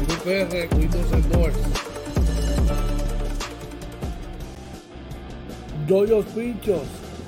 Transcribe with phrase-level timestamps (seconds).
[0.00, 1.56] Living PR Windows and Doors.
[5.86, 6.82] Doyos Pinchos,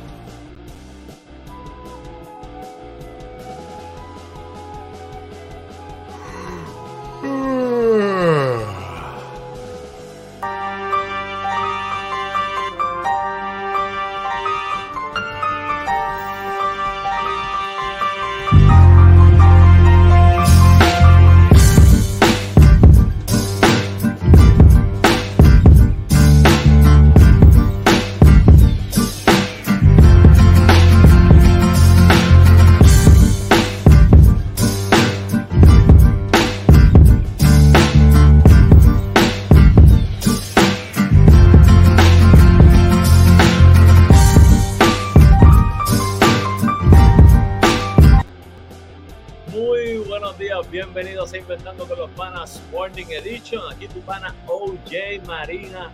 [55.46, 55.92] Marina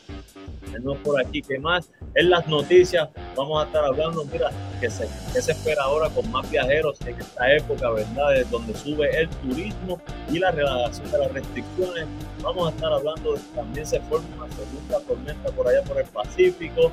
[0.81, 1.91] No por aquí, ¿qué más?
[2.16, 4.50] En las noticias vamos a estar hablando, mira,
[4.80, 8.46] que se, que se espera ahora con más viajeros en esta época, ¿verdad?
[8.50, 10.00] donde sube el turismo
[10.30, 12.06] y la relajación de las restricciones.
[12.41, 16.06] Vamos a estar hablando de también se forma una segunda tormenta por allá por el
[16.06, 16.92] Pacífico.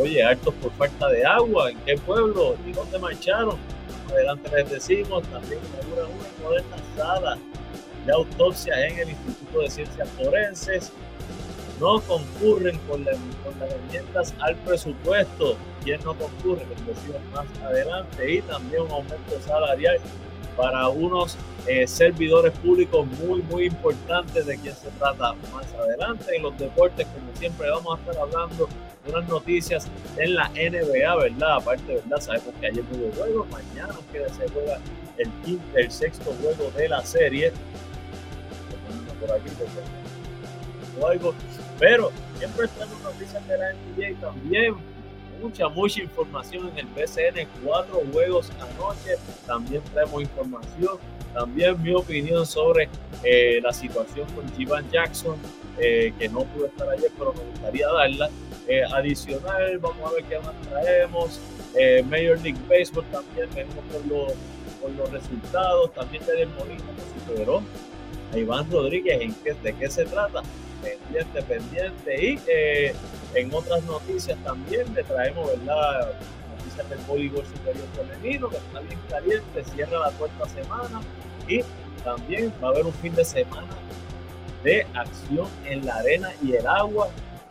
[0.00, 2.56] Oye, hartos por falta de agua, ¿en qué pueblo?
[2.66, 3.56] ¿Y dónde marcharon?
[4.10, 7.38] Adelante les decimos, también inaugura una moderna sala
[8.06, 10.92] de autopsia en el Instituto de Ciencias Forenses.
[11.80, 13.16] No concurren con, las
[13.60, 15.56] herramientas al presupuesto.
[15.84, 16.66] ¿Quién no concurre?
[16.70, 18.32] Les decimos más adelante.
[18.34, 19.98] Y también un aumento salarial
[20.56, 21.36] para unos
[21.68, 26.34] eh, servidores públicos muy, muy importantes de quien se trata más adelante.
[26.34, 28.68] En los deportes, como siempre, vamos a estar hablando
[29.04, 29.86] de unas noticias
[30.16, 31.56] en la NBA, ¿verdad?
[31.56, 32.20] Aparte, ¿verdad?
[32.20, 34.80] Sabemos que ayer hubo juego, mañana que se juega
[35.16, 37.52] el quinto, el sexto juego de la serie.
[39.20, 39.48] Por aquí,
[41.06, 41.34] algo.
[41.78, 44.74] Pero siempre tenemos noticias de la NBA también
[45.40, 49.16] mucha, mucha información en el BCN, cuatro juegos anoche,
[49.46, 50.98] también traemos información,
[51.32, 52.88] también mi opinión sobre
[53.22, 55.36] eh, la situación con Jivan Jackson,
[55.78, 58.30] eh, que no pudo estar ayer, pero me gustaría darla.
[58.66, 61.40] Eh, adicional, vamos a ver qué más traemos.
[62.06, 64.32] Major League Baseball también, venimos con los,
[64.82, 66.82] con los resultados, también Daniel Molina
[67.26, 69.32] que a Iván Rodríguez
[69.62, 70.42] de qué se trata.
[70.82, 72.24] Pendiente, pendiente.
[72.24, 72.94] Y eh,
[73.34, 76.12] en otras noticias también le traemos, ¿verdad?
[76.56, 81.00] Noticias del voleibol superior femenino, que está bien caliente, cierra la cuarta semana.
[81.48, 81.60] Y
[82.04, 83.68] también va a haber un fin de semana
[84.62, 87.08] de acción en la arena y el agua.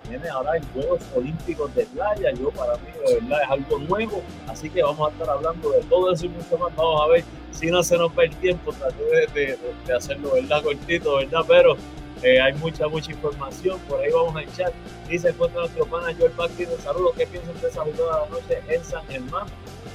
[0.09, 2.31] Viene ahora en Juegos Olímpicos de Playa.
[2.31, 4.24] Yo, para mí, de verdad, es algo nuevo.
[4.47, 6.74] Así que vamos a estar hablando de todo eso y mucho más.
[6.75, 8.71] Vamos a ver si no se nos va el tiempo.
[8.71, 10.63] Traté de, de, hacerlo, ¿verdad?
[10.63, 11.41] Cortito, ¿verdad?
[11.47, 11.75] Pero
[12.23, 13.79] eh, hay mucha, mucha información.
[13.87, 14.71] Por ahí vamos a echar.
[15.09, 17.13] Y se encuentra nuestro pana Joel de Saludos.
[17.17, 19.47] ¿Qué piensan de esa jugada de noche en San Germán?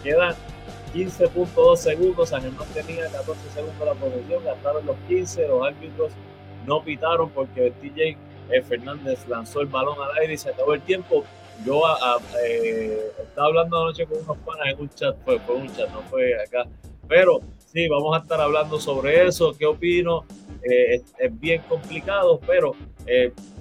[0.03, 0.35] Quedan
[0.95, 2.29] 15.2 segundos.
[2.29, 4.45] San Germán tenía 14 segundos la posesión.
[4.45, 5.49] Gastaron los 15.
[5.49, 6.13] Los árbitros
[6.67, 8.17] no pitaron porque TJ
[8.51, 11.25] eh, Fernández lanzó el balón al aire y se acabó el tiempo.
[11.65, 11.83] Yo
[12.45, 16.03] eh, estaba hablando anoche con unos panas en un chat, fue, fue un chat, no
[16.03, 16.67] fue acá.
[17.09, 17.41] Pero
[17.73, 20.25] sí, vamos a estar hablando sobre eso, qué opino.
[20.63, 22.77] Eh, es, bien complicado, pero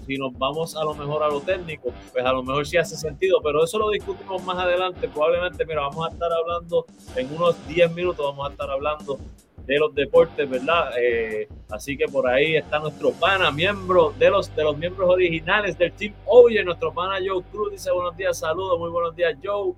[0.05, 2.95] si nos vamos a lo mejor a lo técnico, pues a lo mejor sí hace
[2.95, 5.07] sentido, pero eso lo discutimos más adelante.
[5.07, 6.85] Probablemente, mira, vamos a estar hablando
[7.15, 9.17] en unos 10 minutos, vamos a estar hablando
[9.65, 10.91] de los deportes, ¿verdad?
[10.99, 15.77] Eh, así que por ahí está nuestro pana, miembro de los, de los miembros originales
[15.77, 19.73] del Team Oye, nuestro pana Joe Cruz dice buenos días, saludos, muy buenos días Joe.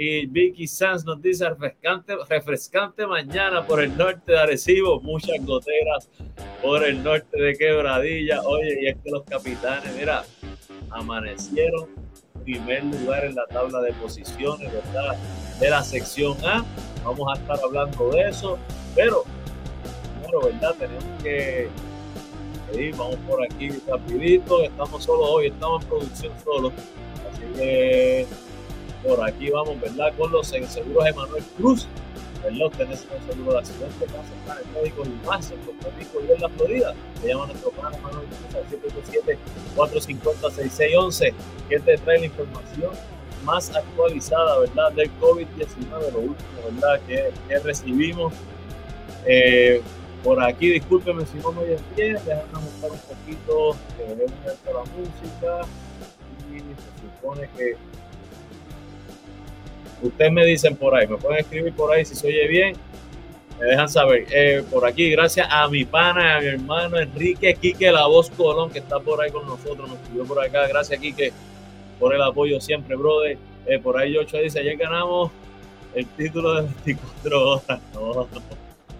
[0.00, 6.08] Y Vicky Sanz nos dice refrescante, refrescante mañana por el norte de Arecibo, muchas goteras
[6.62, 8.40] por el norte de Quebradilla.
[8.42, 10.24] Oye, y es que los capitanes, mira,
[10.90, 11.88] amanecieron
[12.44, 15.16] primer lugar en la tabla de posiciones, ¿verdad?
[15.58, 16.64] De la sección A.
[17.04, 18.56] Vamos a estar hablando de eso.
[18.94, 19.24] Pero,
[20.22, 20.76] bueno, ¿verdad?
[20.78, 21.68] Tenemos que
[22.72, 26.72] ir, vamos por aquí rapidito, estamos solo hoy, estamos en producción solo.
[27.28, 28.26] Así que
[29.08, 30.12] por aquí vamos, ¿verdad?
[30.18, 31.88] Con los seguros Emanuel Cruz,
[32.44, 32.66] ¿verdad?
[32.66, 36.40] Ustedes un seguro de accidente, pasa el médico y más en Puerto Rico y en
[36.42, 36.94] la Florida.
[37.20, 38.66] Se llama nuestro plan Emanuel Cruz al
[39.76, 41.32] 787-450-6611,
[41.70, 42.90] que te trae la información
[43.44, 44.92] más actualizada, ¿verdad?
[44.92, 47.00] Del COVID-19, lo último, ¿verdad?
[47.06, 48.34] Que, que recibimos
[49.24, 49.80] eh,
[50.22, 54.26] por aquí, discúlpeme si no me oyen bien, déjame buscar un poquito, que eh,
[54.66, 55.66] la música
[56.50, 57.76] y se supone que
[60.02, 62.76] ustedes me dicen por ahí, me pueden escribir por ahí si se oye bien,
[63.58, 64.26] me dejan saber.
[64.30, 68.70] Eh, por aquí, gracias a mi pana, a mi hermano Enrique Quique La Voz Colón,
[68.70, 70.66] que está por ahí con nosotros, nos escribió por acá.
[70.68, 71.32] Gracias, Quique,
[71.98, 73.38] por el apoyo siempre, brother.
[73.82, 75.30] por ahí, Yocho dice: Ayer ganamos
[75.94, 77.80] el título de 24 horas.
[77.94, 78.28] No,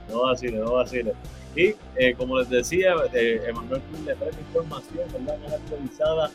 [0.08, 1.12] no vacile, no vacile.
[1.54, 5.54] Y eh, como les decía, eh, Emanuel Cruz le trae información ¿verdad?
[5.54, 6.30] actualizada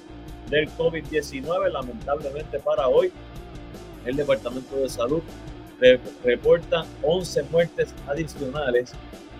[0.50, 1.71] del COVID-19.
[1.71, 3.12] Lamentablemente para hoy,
[4.05, 5.21] el Departamento de Salud
[6.23, 8.94] reporta 11 muertes adicionales,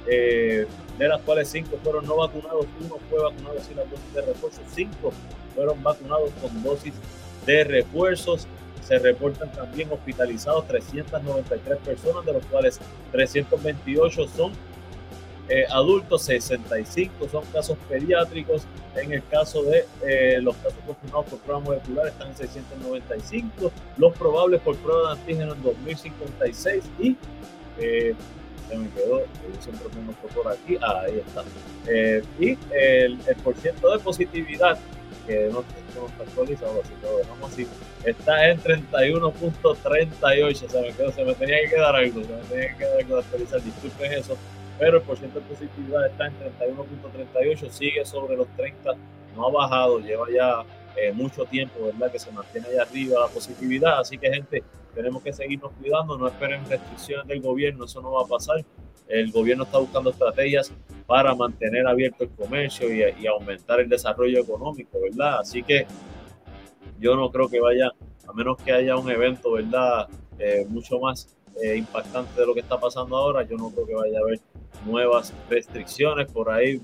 [0.08, 0.68] eh,
[0.98, 4.62] de las cuales 5 fueron no vacunados, uno fue vacunado sin la dosis de refuerzo,
[4.68, 5.14] 5
[5.56, 6.94] fueron vacunados con dosis
[7.46, 8.48] de refuerzos.
[8.86, 12.80] Se reportan también hospitalizados 393 personas, de los cuales
[13.14, 14.52] 328 son
[15.50, 18.64] eh, adultos, 65 son casos pediátricos.
[18.96, 24.18] En el caso de eh, los casos confirmados por prueba molecular están en 695, los
[24.18, 27.18] probables por prueba de antígeno en 2056 y
[27.80, 28.16] eh,
[28.70, 29.24] se me quedó,
[29.60, 29.88] siempre
[30.34, 31.44] por aquí, ah, ahí está.
[32.40, 34.80] y el, el por ciento de positividad
[35.26, 35.64] que no,
[35.96, 37.66] no está actualizado, así que dejamos así.
[38.04, 42.68] Está en 31.38, se me, quedó, se me tenía que quedar algo, se me tenía
[42.70, 44.38] que quedar algo de actualizar, disculpen eso,
[44.80, 48.92] pero el porcentaje de positividad está en 31.38, sigue sobre los 30,
[49.36, 50.64] no ha bajado, lleva ya
[50.96, 52.12] eh, mucho tiempo, ¿verdad?
[52.12, 54.64] Que se mantiene ahí arriba la positividad, así que gente,
[54.94, 58.64] tenemos que seguirnos cuidando, no esperen restricciones del gobierno, eso no va a pasar.
[59.08, 60.72] El gobierno está buscando estrategias
[61.06, 65.40] para mantener abierto el comercio y, aumentar el desarrollo económico, ¿verdad?
[65.40, 65.86] Así que
[67.00, 67.92] yo no creo que vaya,
[68.28, 70.08] a menos que haya un evento, ¿verdad?
[70.40, 73.96] Eh, mucho más eh, impactante de lo que está pasando ahora, yo no creo que
[73.96, 74.40] vaya a haber
[74.86, 76.32] nuevas restricciones.
[76.32, 76.82] Por ahí,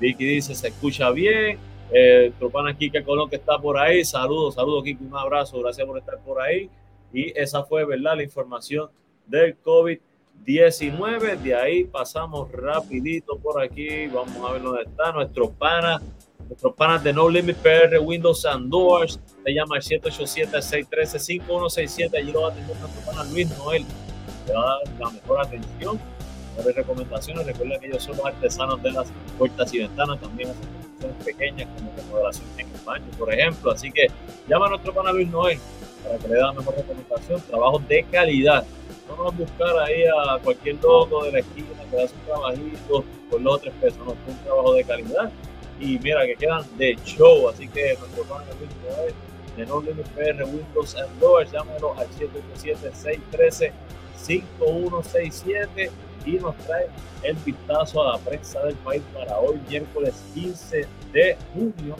[0.00, 1.58] Vicky dice, se escucha bien.
[1.94, 5.98] Eh, Tropana Kike Colón que está por ahí, saludos, saludos Kiki, un abrazo, gracias por
[5.98, 6.70] estar por ahí.
[7.12, 8.16] Y esa fue, ¿verdad?
[8.16, 8.88] La información
[9.26, 9.98] del COVID
[10.44, 11.36] 19.
[11.36, 14.08] De ahí pasamos rapidito por aquí.
[14.08, 16.02] Vamos a ver dónde está nuestro pana.
[16.48, 19.20] Nuestros panas de No Limit PR, Windows and Doors.
[19.44, 22.16] Se llama el 787-613-5167.
[22.16, 23.84] Allí lo va a tener nuestro pana Luis Noel.
[24.46, 26.00] Le va a dar la mejor atención.
[26.64, 27.46] ver recomendaciones.
[27.46, 29.08] Recuerden que ellos son los artesanos de las
[29.38, 30.20] puertas y ventanas.
[30.20, 33.72] También hacen pequeñas como remodelación en el baño, por ejemplo.
[33.72, 34.08] Así que
[34.48, 35.58] llama a nuestro pana Luis Noel
[36.04, 37.40] para que le dé la mejor recomendación.
[37.42, 38.64] Trabajos de calidad
[39.16, 43.40] no es buscar ahí a cualquier loco de la esquina que hace un trabajito por
[43.40, 45.30] los tres pesos, no, es un trabajo de calidad.
[45.80, 48.48] Y mira que quedan de show, así que nuestro panel
[49.08, 52.06] es de No Limit PR Windows and Doors, llámelo al
[54.26, 55.90] 787-613-5167
[56.24, 56.86] y nos trae
[57.22, 61.96] el vistazo a la prensa del país para hoy, miércoles 15 de junio.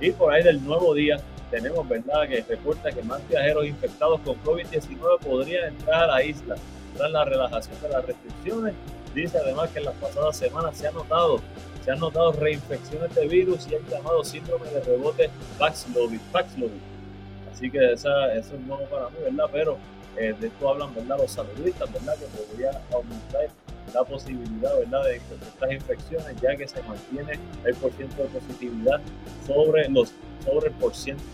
[0.00, 1.18] Y por ahí del nuevo día
[1.50, 6.56] tenemos, ¿verdad?, que reporta que más viajeros infectados con COVID-19 podrían entrar a la isla
[6.96, 8.74] tras la relajación de las restricciones.
[9.14, 11.40] Dice además que en las pasadas semanas se ha notado
[11.84, 16.20] se han notado reinfecciones de virus y han llamado síndrome de rebote Paxlovid.
[17.50, 19.46] Así que esa, eso es bueno para mí, ¿verdad?
[19.50, 19.78] Pero
[20.16, 21.18] eh, de esto hablan, ¿verdad?
[21.18, 22.16] Los saludistas, ¿verdad?
[22.18, 23.48] Que podría aumentar
[23.94, 25.04] la posibilidad, ¿verdad?
[25.04, 29.00] De estas infecciones, ya que se mantiene el porcentaje de positividad
[29.46, 30.12] sobre los
[30.44, 30.74] sobre el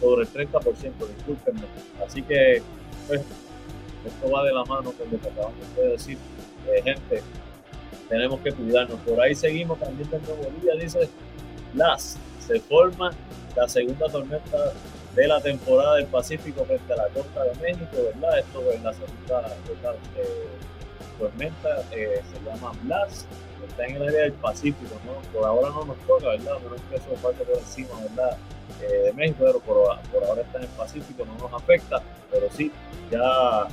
[0.01, 1.63] sobre el 30%, discúlpenme.
[2.05, 2.61] Así que,
[3.07, 6.19] pues, esto va de la mano con lo que acabamos de decir.
[6.69, 7.23] Eh, gente,
[8.09, 8.99] tenemos que cuidarnos.
[9.01, 11.09] Por ahí seguimos también de nuevo día, dice
[11.75, 13.13] Las, se forma
[13.57, 14.73] la segunda tormenta
[15.17, 18.39] de la temporada del Pacífico frente a la costa de México, ¿verdad?
[18.39, 19.57] Esto es la segunda
[20.19, 20.49] eh,
[21.19, 23.27] tormenta, se llama Blas,
[23.67, 25.15] está en el área del Pacífico, ¿no?
[25.33, 26.59] Por ahora no nos toca, ¿verdad?
[26.63, 28.37] Menos que eso parte por encima, ¿verdad?
[28.83, 32.49] Eh, de México, pero por, por, ahora está en el Pacífico, no nos afecta, pero
[32.51, 32.71] sí,
[33.11, 33.69] ya,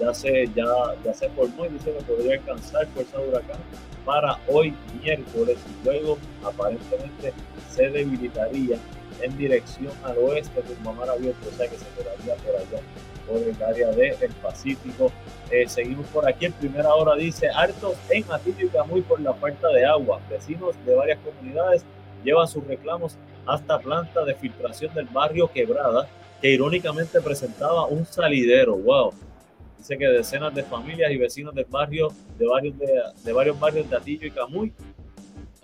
[0.00, 0.64] ya, se, ya,
[1.04, 3.58] ya se formó y dice que podría alcanzar fuerza de huracán
[4.06, 4.72] para hoy
[5.02, 7.34] miércoles y luego aparentemente
[7.70, 8.78] se debilitaría
[9.22, 12.82] en dirección al oeste de mar abierto, o sea que se quedaría por allá,
[13.26, 15.12] por el área del Pacífico.
[15.50, 19.34] Eh, seguimos por aquí, en primera hora dice, hartos en Atillo y Camuy por la
[19.34, 20.20] falta de agua.
[20.28, 21.84] Vecinos de varias comunidades
[22.24, 26.08] llevan sus reclamos hasta planta de filtración del barrio Quebrada,
[26.40, 28.76] que irónicamente presentaba un salidero.
[28.76, 29.12] ¡Wow!
[29.78, 32.08] Dice que decenas de familias y vecinos del barrio,
[32.38, 34.72] de varios, de, de varios barrios de Atillo y Camuy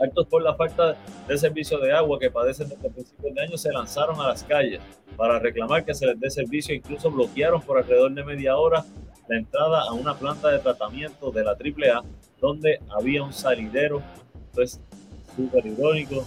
[0.02, 0.96] Actos por la falta
[1.28, 4.80] de servicio de agua que padecen desde principios de año se lanzaron a las calles
[5.16, 6.74] para reclamar que se les dé servicio.
[6.74, 8.84] Incluso bloquearon por alrededor de media hora
[9.28, 12.02] la entrada a una planta de tratamiento de la AAA
[12.40, 14.02] donde había un salidero.
[14.48, 14.80] Entonces,
[15.36, 16.24] súper irónico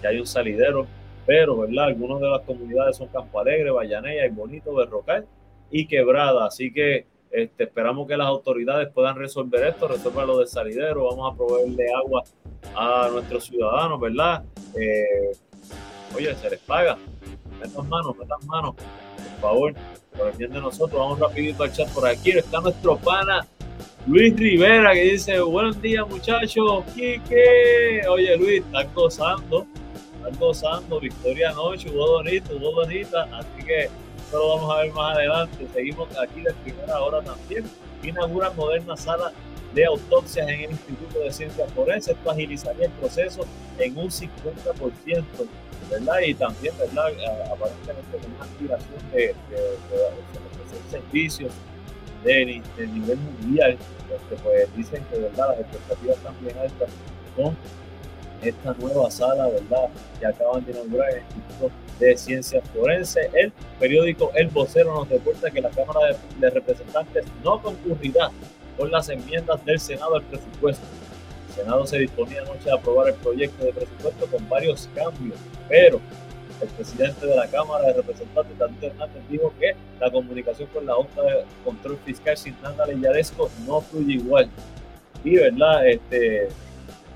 [0.00, 0.86] que hay un salidero,
[1.26, 1.88] pero, ¿verdad?
[1.88, 5.26] Algunas de las comunidades son Campo Alegre, Vallanella y Bonito, Berrocal
[5.70, 6.46] y Quebrada.
[6.46, 11.32] Así que este, esperamos que las autoridades puedan resolver esto, resolver lo del salidero, vamos
[11.32, 12.24] a proveerle agua
[12.74, 14.42] a nuestros ciudadanos, ¿verdad?
[14.76, 15.32] Eh,
[16.14, 16.96] oye, se les paga,
[17.60, 19.74] metan manos, metan manos, por favor,
[20.16, 23.46] por el bien de nosotros, vamos rapidito al chat por aquí, está nuestro pana
[24.06, 29.66] Luis Rivera que dice, buenos días muchachos, Quique, oye Luis, están gozando,
[30.16, 33.88] están gozando, victoria anoche, hubo bonito, hubo bonita, así que
[34.32, 35.66] lo vamos a ver más adelante.
[35.74, 37.64] Seguimos aquí de primera hora también.
[38.02, 39.32] Inaugura moderna sala
[39.74, 42.16] de autopsias en el Instituto de Ciencias Forenses.
[42.16, 43.46] Esto agilizaría el proceso
[43.78, 45.24] en un 50%,
[45.90, 46.20] ¿verdad?
[46.20, 47.06] Y también, ¿verdad?
[47.52, 49.34] Aparentemente con una aspiración de, de,
[50.90, 51.52] servicios
[52.24, 53.78] de, nivel mundial,
[54.14, 55.50] este, pues dicen que, ¿verdad?
[55.50, 56.90] Las expectativas también altas
[57.36, 57.56] con
[58.42, 59.88] esta nueva sala, ¿verdad?
[60.18, 63.28] Que acaban de inaugurar el Instituto de Ciencias Forenses.
[63.34, 68.30] El periódico El Vocero nos reporta que la Cámara de, Representantes no concurrirá
[68.80, 70.82] con las enmiendas del Senado al presupuesto.
[71.50, 76.00] El Senado se disponía anoche a aprobar el proyecto de presupuesto con varios cambios, pero
[76.62, 80.94] el presidente de la Cámara de Representantes, Daniel Hernández, dijo que la comunicación con la
[80.94, 84.48] Junta de Control Fiscal sin nada Leyaresco no fluye igual.
[85.24, 85.86] Y, ¿verdad?
[85.86, 86.48] Este,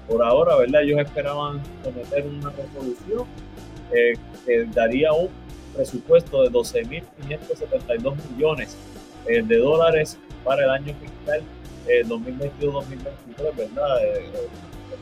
[0.06, 0.82] por ahora, ¿verdad?
[0.82, 3.26] Ellos esperaban someter una resolución
[3.90, 4.12] eh,
[4.44, 5.30] que daría un
[5.74, 8.76] presupuesto de 12.572 millones
[9.26, 11.42] eh, de dólares para el año fiscal
[11.86, 14.04] 2022-2023, ¿verdad?
[14.04, 14.48] Eh,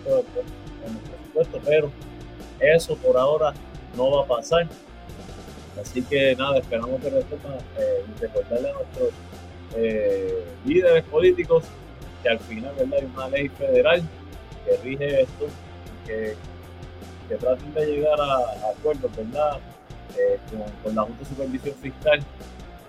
[0.05, 1.91] presupuesto, pero
[2.61, 3.53] eso por ahora
[3.97, 4.69] no va a pasar.
[5.81, 9.11] Así que nada, esperamos que resuelvan y recordarle a nuestros
[10.65, 11.65] líderes políticos
[12.23, 12.99] que al final ¿verdad?
[12.99, 14.03] hay una ley federal
[14.65, 15.47] que rige esto,
[16.07, 16.37] que,
[17.29, 19.59] que traten de llegar a, acuerdos, ¿verdad?
[20.17, 20.39] Eh,
[20.83, 22.21] con, la Junta de Supervisión Fiscal,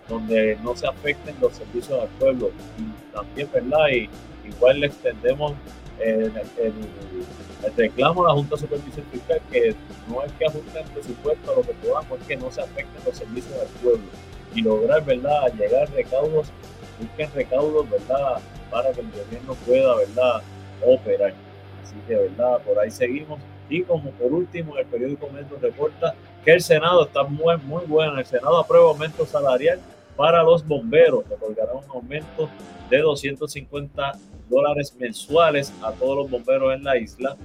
[0.08, 2.52] donde no se afecten los servicios al pueblo.
[2.78, 3.88] Y también, ¿verdad?
[3.90, 4.10] Y
[4.48, 5.54] igual le extendemos
[6.00, 6.34] el,
[7.78, 9.76] reclamo a la Junta de Supervisión Fiscal que
[10.10, 13.02] no es que ajusten el presupuesto a lo que podamos, es que no se afecten
[13.06, 14.04] los servicios al pueblo
[14.54, 16.48] y lograr, ¿verdad?, llegar recaudos,
[17.00, 20.42] busquen recaudos, ¿verdad?, para que el gobierno pueda, ¿verdad?,
[20.86, 21.34] operar.
[21.84, 22.60] Así que, ¿verdad?
[22.62, 23.40] Por ahí seguimos.
[23.70, 28.20] Y como por último, el periódico Metro reporta que el Senado está muy, muy bueno.
[28.20, 29.80] El Senado aprueba aumento salarial
[30.16, 31.26] para los bomberos.
[31.30, 32.50] Otorgará un aumento
[32.90, 34.14] de 250
[34.50, 37.38] dólares mensuales a todos los bomberos en la isla.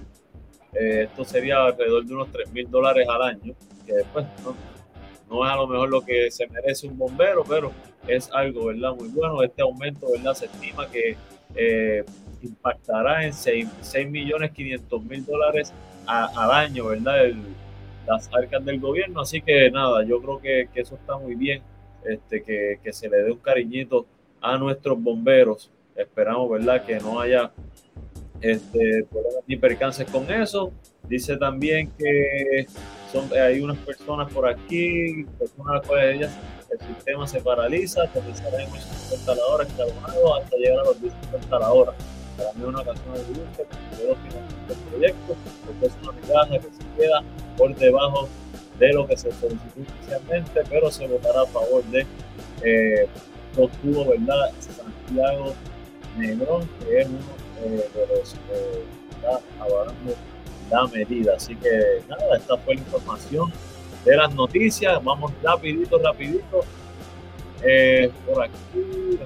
[0.75, 3.54] Eh, esto sería alrededor de unos 3 mil dólares al año,
[3.87, 4.54] que después no,
[5.30, 7.72] no, es a lo mejor lo que se merece un bombero, pero
[8.06, 8.94] es algo, ¿verdad?
[8.94, 9.42] Muy bueno.
[9.42, 10.34] Este aumento, ¿verdad?
[10.34, 11.16] Se estima que
[11.54, 12.04] eh,
[12.42, 15.72] impactará en 6, 6 millones 500 mil dólares
[16.06, 17.25] al año, ¿verdad?
[17.25, 17.37] El,
[18.06, 19.20] las arcas del gobierno.
[19.20, 21.62] Así que nada, yo creo que, que eso está muy bien,
[22.04, 24.06] este, que, que, se le dé un cariñito
[24.40, 25.70] a nuestros bomberos.
[25.94, 26.84] Esperamos, ¿verdad?
[26.84, 27.52] Que no haya
[28.40, 29.06] este,
[29.46, 30.72] ni percances con eso.
[31.08, 32.66] Dice también que
[33.12, 36.38] son, hay unas personas por aquí, personas a las cuales ellas,
[36.70, 41.14] el sistema se paraliza, comenzará en 50 la hora, hasta llegar a los 10
[41.50, 41.94] la hora
[42.38, 45.36] para mí una canción de dulce, que dos finalmente el proyecto,
[45.66, 47.22] porque es una migaja que se queda
[47.56, 48.28] por debajo
[48.78, 52.06] de lo que se solicitó inicialmente, pero se votará a favor de
[52.62, 53.08] eh,
[53.82, 54.52] tuvo, ¿verdad?
[54.61, 55.54] Santiago
[56.16, 57.18] Negrón, que es uno
[57.64, 60.14] eh, de los que eh, está avalando
[60.70, 61.35] la medida.
[61.37, 63.52] Así que nada, esta fue la información
[64.04, 65.02] de las noticias.
[65.02, 66.64] Vamos rapidito, rapidito.
[67.62, 69.18] Eh, por aquí,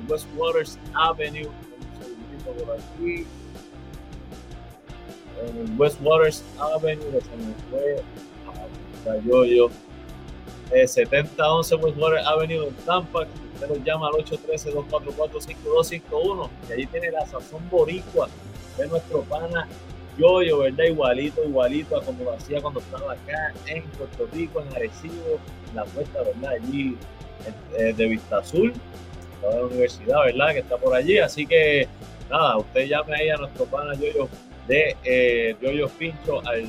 [0.09, 1.51] West Waters Avenue.
[5.43, 8.03] En West Waters Avenue, se me fue
[9.11, 9.71] a Yoyo.
[10.73, 13.27] Eh, 7011 West Waters Avenue en Tampa.
[13.55, 16.51] Usted llama al 813-244-5251.
[16.69, 18.29] Y allí tiene la sazón boricua
[18.79, 19.67] de nuestro pana
[20.21, 20.85] yo, ¿verdad?
[20.85, 25.39] Igualito, igualito a como lo hacía cuando estaba acá en Puerto Rico, en Arecibo,
[25.71, 26.53] en la puesta, ¿verdad?
[26.53, 26.97] Allí
[27.77, 28.73] eh, de Vista Azul,
[29.41, 30.53] toda la universidad, ¿verdad?
[30.53, 31.19] Que está por allí.
[31.19, 31.89] Así que,
[32.31, 34.29] nada, usted llame ahí a nuestro pana de
[35.05, 36.65] eh, Yoyo Pincho al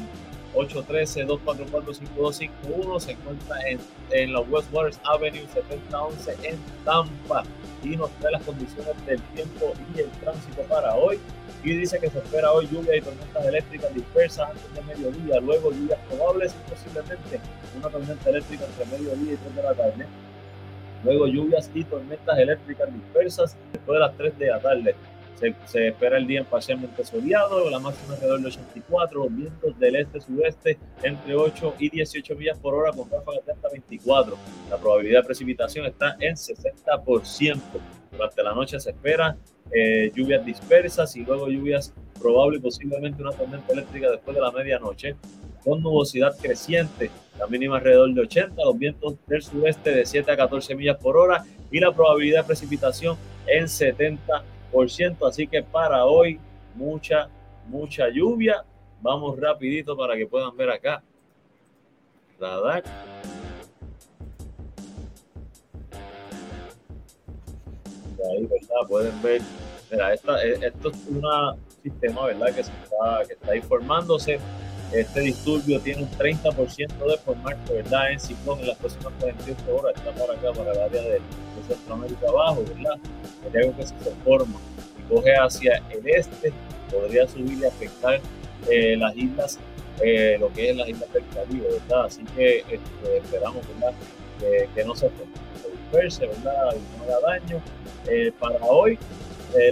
[0.56, 3.00] 813-244-5251.
[3.00, 3.80] Se encuentra en,
[4.12, 7.44] en la West Waters Avenue 7011 en Tampa
[7.84, 11.18] y nos trae las condiciones del tiempo y el tránsito para hoy
[11.64, 15.72] y dice que se espera hoy lluvia y tormentas eléctricas dispersas antes de mediodía, luego
[15.72, 17.40] lluvias probables y posiblemente
[17.78, 20.06] una tormenta eléctrica entre mediodía y 3 de la tarde.
[21.04, 24.96] Luego lluvias y tormentas eléctricas dispersas después de las 3 de la tarde.
[25.40, 29.80] Se, se espera el día en parcialmente soleado, la máxima alrededor de 84, los vientos
[29.80, 34.38] del este-sudeste entre 8 y 18 millas por hora con ráfagas de hasta 24.
[34.70, 37.60] La probabilidad de precipitación está en 60%.
[38.12, 39.36] Durante la noche se espera
[39.72, 44.52] eh, lluvias dispersas y luego lluvias probable y posiblemente una tormenta eléctrica después de la
[44.52, 45.16] medianoche,
[45.64, 50.38] con nubosidad creciente, la mínima alrededor de 80, los vientos del sureste de 7 a
[50.38, 55.28] 14 millas por hora y la probabilidad de precipitación en 70%.
[55.28, 56.40] Así que para hoy,
[56.76, 57.30] mucha,
[57.68, 58.64] mucha lluvia.
[59.02, 61.04] Vamos rapidito para que puedan ver acá.
[62.40, 62.84] Radar.
[68.30, 68.88] ahí, ¿verdad?
[68.88, 69.42] Pueden ver,
[69.92, 71.24] mira, esta, eh, esto es un
[71.82, 72.48] sistema, ¿verdad?
[72.48, 74.40] Que, se está, que está ahí formándose.
[74.92, 78.12] Este disturbio tiene un 30% de formarse, ¿verdad?
[78.12, 79.94] En ciclón en las próximas 48 horas.
[79.96, 81.22] Está por acá, para el área de,
[81.68, 82.98] Centroamérica abajo, ¿verdad?
[83.46, 84.60] Hay algo que se forma
[85.00, 86.52] y coge hacia el este,
[86.92, 88.20] podría subir y afectar
[88.68, 89.60] eh, las islas,
[90.02, 92.06] eh, lo que es las islas del Caribe, ¿verdad?
[92.06, 93.94] Así que este, esperamos, ¿verdad?
[94.76, 96.76] Que, no se, se disperse, ¿verdad?
[96.98, 97.62] No haga daño.
[98.08, 98.98] Eh, para hoy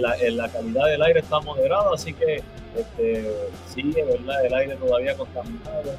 [0.00, 2.42] la, calidad del aire está moderada, así que
[2.76, 3.30] este,
[3.66, 4.46] sigue ¿verdad?
[4.46, 5.92] el aire todavía contaminado.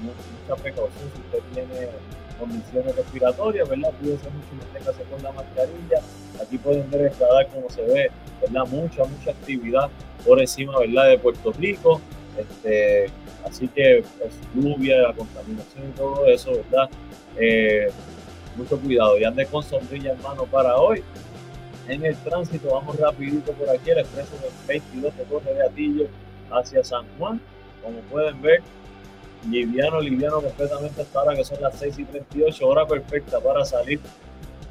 [0.00, 1.88] Mucha precaución si usted tiene
[2.38, 3.90] condiciones respiratorias, ¿verdad?
[4.00, 6.00] Cuídese mucho y manténgase con la mascarilla.
[6.40, 8.10] Aquí pueden ver el radar como se ve,
[8.40, 8.66] ¿verdad?
[8.68, 9.90] Mucha, mucha actividad
[10.24, 11.08] por encima, ¿verdad?
[11.08, 12.00] De Puerto Rico.
[12.38, 13.10] Este,
[13.44, 16.88] así que pues, lluvia, la contaminación y todo eso, ¿verdad?
[17.36, 17.90] Eh,
[18.56, 21.02] mucho cuidado y ande con sombrilla en mano para hoy
[21.88, 22.72] en el tránsito.
[22.72, 26.06] Vamos rapidito por aquí, el expreso del 22 de corre de Atillo
[26.50, 27.40] hacia San Juan.
[27.82, 28.62] Como pueden ver,
[29.50, 34.00] liviano, liviano completamente hasta ahora que son las 6 y 38, hora perfecta para salir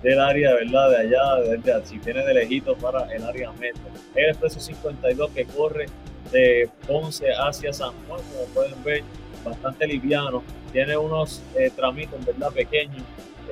[0.03, 0.89] del área, ¿verdad?
[0.91, 3.81] De allá, desde, si viene de lejito para el área metro.
[4.15, 5.87] El expreso 52 que corre
[6.31, 9.03] de Ponce hacia San Juan, como pueden ver,
[9.43, 10.43] bastante liviano.
[10.71, 12.51] Tiene unos eh, tramitos, ¿verdad?
[12.51, 13.01] Pequeños,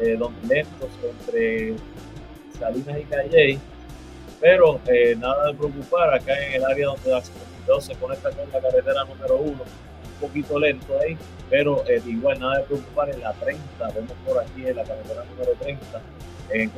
[0.01, 1.75] eh, donde lentos entre
[2.55, 3.59] Salinas y Calle,
[4.39, 8.49] pero eh, nada de preocupar acá en el área donde la 52 se conecta con
[8.51, 11.17] la carretera número 1, un poquito lento ahí,
[11.49, 15.23] pero eh, igual nada de preocupar en la 30, vemos por aquí en la carretera
[15.25, 16.01] número 30,
[16.51, 16.71] en,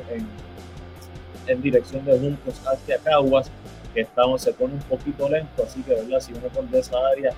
[1.48, 3.50] en, dirección de Juncos hacia Caguas,
[3.94, 7.32] que estamos, se pone un poquito lento, así que verdad, si uno por esa área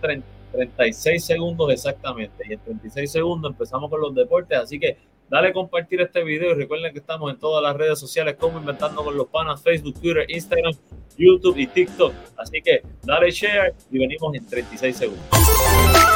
[0.52, 2.44] 36 segundos exactamente.
[2.48, 4.58] Y en 36 segundos empezamos con los deportes.
[4.58, 4.96] Así que
[5.30, 9.04] Dale compartir este video y recuerden que estamos en todas las redes sociales como Inventando
[9.04, 10.72] con los Panas, Facebook, Twitter, Instagram,
[11.16, 12.12] YouTube y TikTok.
[12.36, 16.09] Así que dale share y venimos en 36 segundos.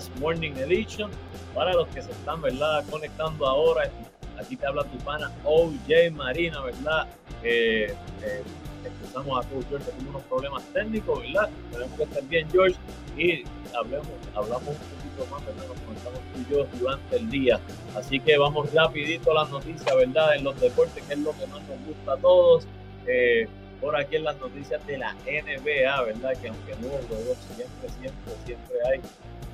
[0.00, 1.10] Panas Morning Edition.
[1.54, 2.84] Para los que se están, ¿verdad?
[2.90, 3.90] Conectando ahora,
[4.38, 7.08] aquí te habla tu pana OJ Marina, ¿verdad?
[7.42, 8.42] Eh, eh,
[8.84, 11.50] a Coach George, tenemos unos problemas técnicos, ¿verdad?
[11.66, 12.76] Esperemos que estén bien, George,
[13.16, 13.44] y
[13.76, 15.66] hablemos, hablamos un poquito más, ¿verdad?
[15.68, 17.60] Nos comentamos tú y yo durante el día.
[17.94, 20.36] Así que vamos rapidito a las noticias, ¿verdad?
[20.36, 22.66] En los deportes, que es lo que más nos gusta a todos.
[23.06, 23.48] Eh,
[23.80, 26.32] por aquí en las noticias de la NBA, ¿verdad?
[26.40, 29.00] Que aunque no juegos, siempre, siempre, siempre hay,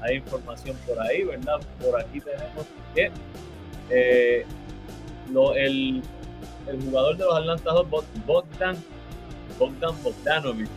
[0.01, 1.61] hay información por ahí, ¿verdad?
[1.81, 3.11] Por aquí tenemos que
[3.91, 4.47] eh,
[5.57, 6.03] el,
[6.69, 7.73] el, jugador de los Atlanta
[8.27, 8.77] Bogdan,
[9.59, 10.69] Bogdan Bogdanovic,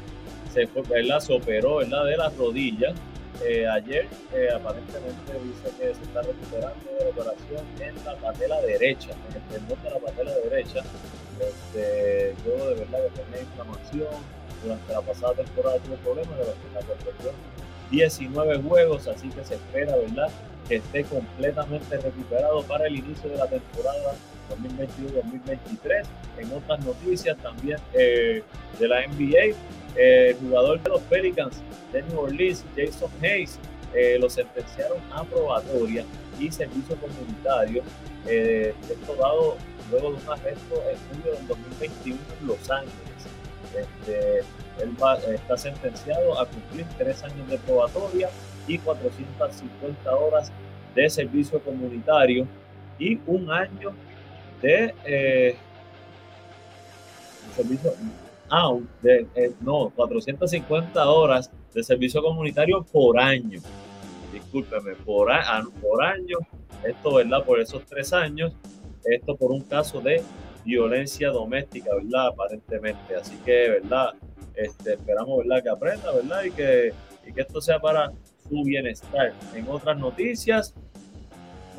[0.53, 1.23] se, fue, ¿verdad?
[1.29, 2.05] operó ¿verdad?
[2.05, 2.93] de las rodillas.
[3.45, 8.60] Eh, ayer eh, aparentemente dice que se está recuperando de la operación en la patela
[8.62, 10.84] derecha, en el tendón de la patela derecha.
[11.39, 14.39] Este, yo de verdad que tenía inflamación.
[14.62, 17.34] Durante la pasada temporada tuve problemas de la perfección
[17.91, 20.30] 19 juegos, así que se espera, ¿verdad?
[20.67, 24.13] Que esté completamente recuperado para el inicio de la temporada
[24.49, 26.04] 2022-2023.
[26.38, 28.43] En otras noticias también eh,
[28.80, 29.56] de la NBA,
[29.95, 31.58] el jugador de los Pelicans
[31.91, 33.60] de New Orleans, Jason Hayes,
[33.93, 36.06] eh, lo sentenciaron a probatoria
[36.39, 37.84] y servicio comunitario.
[38.28, 39.58] Eh, esto dado
[39.89, 42.93] luego de un arresto en julio del 2021 en Los Ángeles.
[43.75, 44.41] Este,
[44.82, 44.96] él
[45.34, 48.30] está sentenciado a cumplir tres años de probatoria
[48.68, 50.52] y 450 horas
[50.96, 52.48] de servicio comunitario
[52.98, 53.94] y un año
[54.62, 55.56] de eh,
[57.56, 57.94] servicio,
[58.50, 63.62] ah, de, eh, no, 450 horas de servicio comunitario por año.
[64.34, 65.32] Discúlpeme, por,
[65.82, 66.38] por año,
[66.84, 67.44] esto, ¿verdad?
[67.44, 68.54] Por esos tres años
[69.04, 70.22] esto por un caso de
[70.65, 72.28] violencia doméstica, ¿verdad?
[72.28, 73.15] Aparentemente.
[73.15, 74.13] Así que, ¿verdad?
[74.60, 75.63] Este, esperamos, ¿verdad?
[75.63, 76.43] Que aprenda, ¿verdad?
[76.43, 76.93] Y que,
[77.26, 78.12] y que esto sea para
[78.48, 79.34] su bienestar.
[79.56, 80.74] En otras noticias,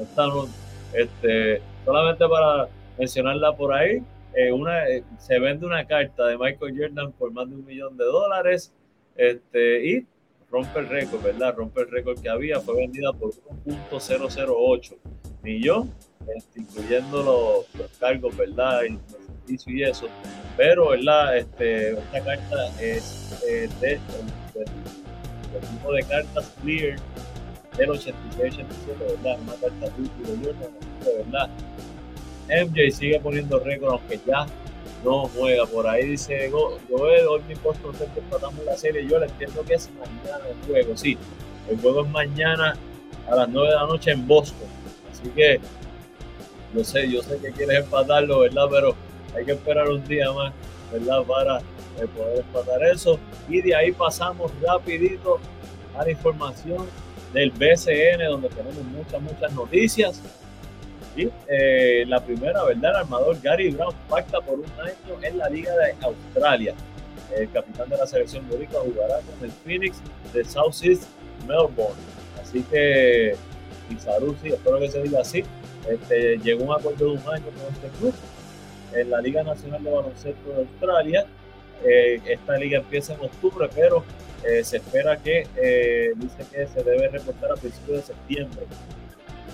[0.01, 0.49] estamos,
[0.95, 4.03] este, solamente para mencionarla por ahí,
[4.35, 7.97] eh, una, eh, se vende una carta de Michael Jordan por más de un millón
[7.97, 8.73] de dólares
[9.16, 10.07] este, y
[10.51, 11.55] rompe el récord, ¿verdad?
[11.57, 13.33] Rompe el récord que había, fue vendida por
[13.66, 14.97] 1.008
[15.43, 15.93] millón
[16.37, 18.83] este, incluyendo los, cargos, ¿verdad?
[19.67, 20.07] Y eso.
[20.57, 21.37] Pero, ¿verdad?
[21.37, 23.99] Este, esta carta es eh, de,
[24.55, 26.99] del tipo de cartas clear
[27.77, 28.65] del 86-87,
[28.99, 29.39] ¿verdad?
[29.41, 30.55] Una carta útil
[31.05, 31.51] de verdad.
[32.49, 34.47] MJ sigue poniendo récord, aunque ya
[35.05, 35.67] no juega.
[35.67, 39.07] Por ahí dice Joel, hoy mi Boston que tratamos la serie.
[39.07, 41.17] Yo le entiendo que es mañana el juego, sí.
[41.69, 42.77] El juego es mañana
[43.29, 44.69] a las 9 de la noche en Boston.
[45.11, 45.61] Así que
[46.75, 48.67] yo sé, yo sé que quieres empatarlo, ¿verdad?
[48.71, 48.95] Pero
[49.35, 50.53] hay que esperar un día más,
[50.93, 51.23] ¿verdad?
[51.25, 53.19] Para eh, poder empatar eso.
[53.49, 55.38] Y de ahí pasamos rapidito
[55.97, 56.87] a la información
[57.33, 60.21] del BCN, donde tenemos muchas, muchas noticias.
[61.16, 62.90] Y eh, la primera, ¿verdad?
[62.90, 66.75] El armador Gary Brown pacta por un año en la Liga de Australia.
[67.37, 69.99] El capitán de la selección boricua jugará con el Phoenix
[70.33, 71.05] de South East
[71.47, 72.01] Melbourne.
[72.40, 73.37] Así que,
[73.99, 75.45] salud, sí, espero que se diga así.
[75.88, 78.14] Este, llegó un acuerdo de un año con este club
[78.94, 81.26] en la Liga Nacional de Baloncesto de Australia.
[81.85, 84.05] Eh, esta liga empieza en octubre, pero
[84.44, 88.66] eh, se espera que eh, dice que se debe reportar a principios de septiembre.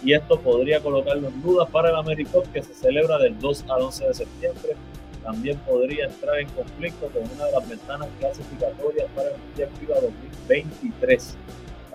[0.03, 3.83] Y esto podría colocarlo en duda para el AmeriCup que se celebra del 2 al
[3.83, 4.77] 11 de septiembre.
[5.23, 10.01] También podría entrar en conflicto con una de las ventanas clasificatorias para el Mundial FIBA
[10.01, 11.37] 2023.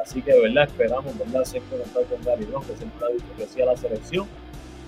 [0.01, 1.45] Así que de verdad esperamos, ¿verdad?
[1.45, 4.27] Siempre contar con Gary Brown, que siempre ha dicho que sí a la selección.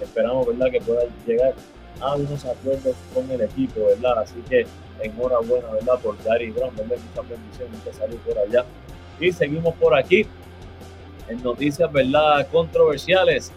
[0.02, 0.72] Esperamos, ¿verdad?
[0.72, 1.54] Que pueda llegar
[2.00, 4.20] a unos acuerdos con el equipo, ¿verdad?
[4.20, 4.66] Así que
[5.02, 6.00] enhorabuena, ¿verdad?
[6.00, 6.98] Por Gary Brown, ¿verdad?
[7.10, 8.66] Muchas bendiciones, mucha salud por allá.
[9.20, 10.26] Y seguimos por aquí
[11.28, 12.48] en noticias, ¿verdad?
[12.52, 13.52] Controversiales.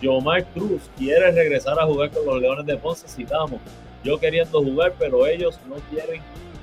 [0.00, 3.60] Yomar Cruz quiere regresar a jugar con los Leones de Ponce, citamos.
[4.04, 6.20] Yo queriendo jugar, pero ellos no quieren,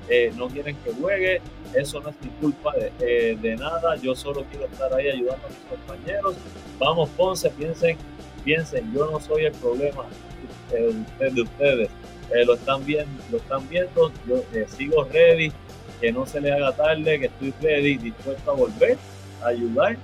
[0.08, 1.42] eh, no quieren que juegue.
[1.74, 3.96] Eso no es mi culpa de, eh, de, nada.
[3.96, 6.36] Yo solo quiero estar ahí ayudando a mis compañeros.
[6.78, 7.98] Vamos, Ponce, piensen,
[8.44, 10.06] piensen, yo no soy el problema
[10.72, 11.90] de ustedes.
[12.34, 14.12] Eh, lo están viendo, lo están viendo.
[14.28, 15.52] Yo eh, sigo ready,
[16.00, 18.98] que no se le haga tarde, que estoy ready, dispuesto a volver
[19.42, 19.98] a ayudar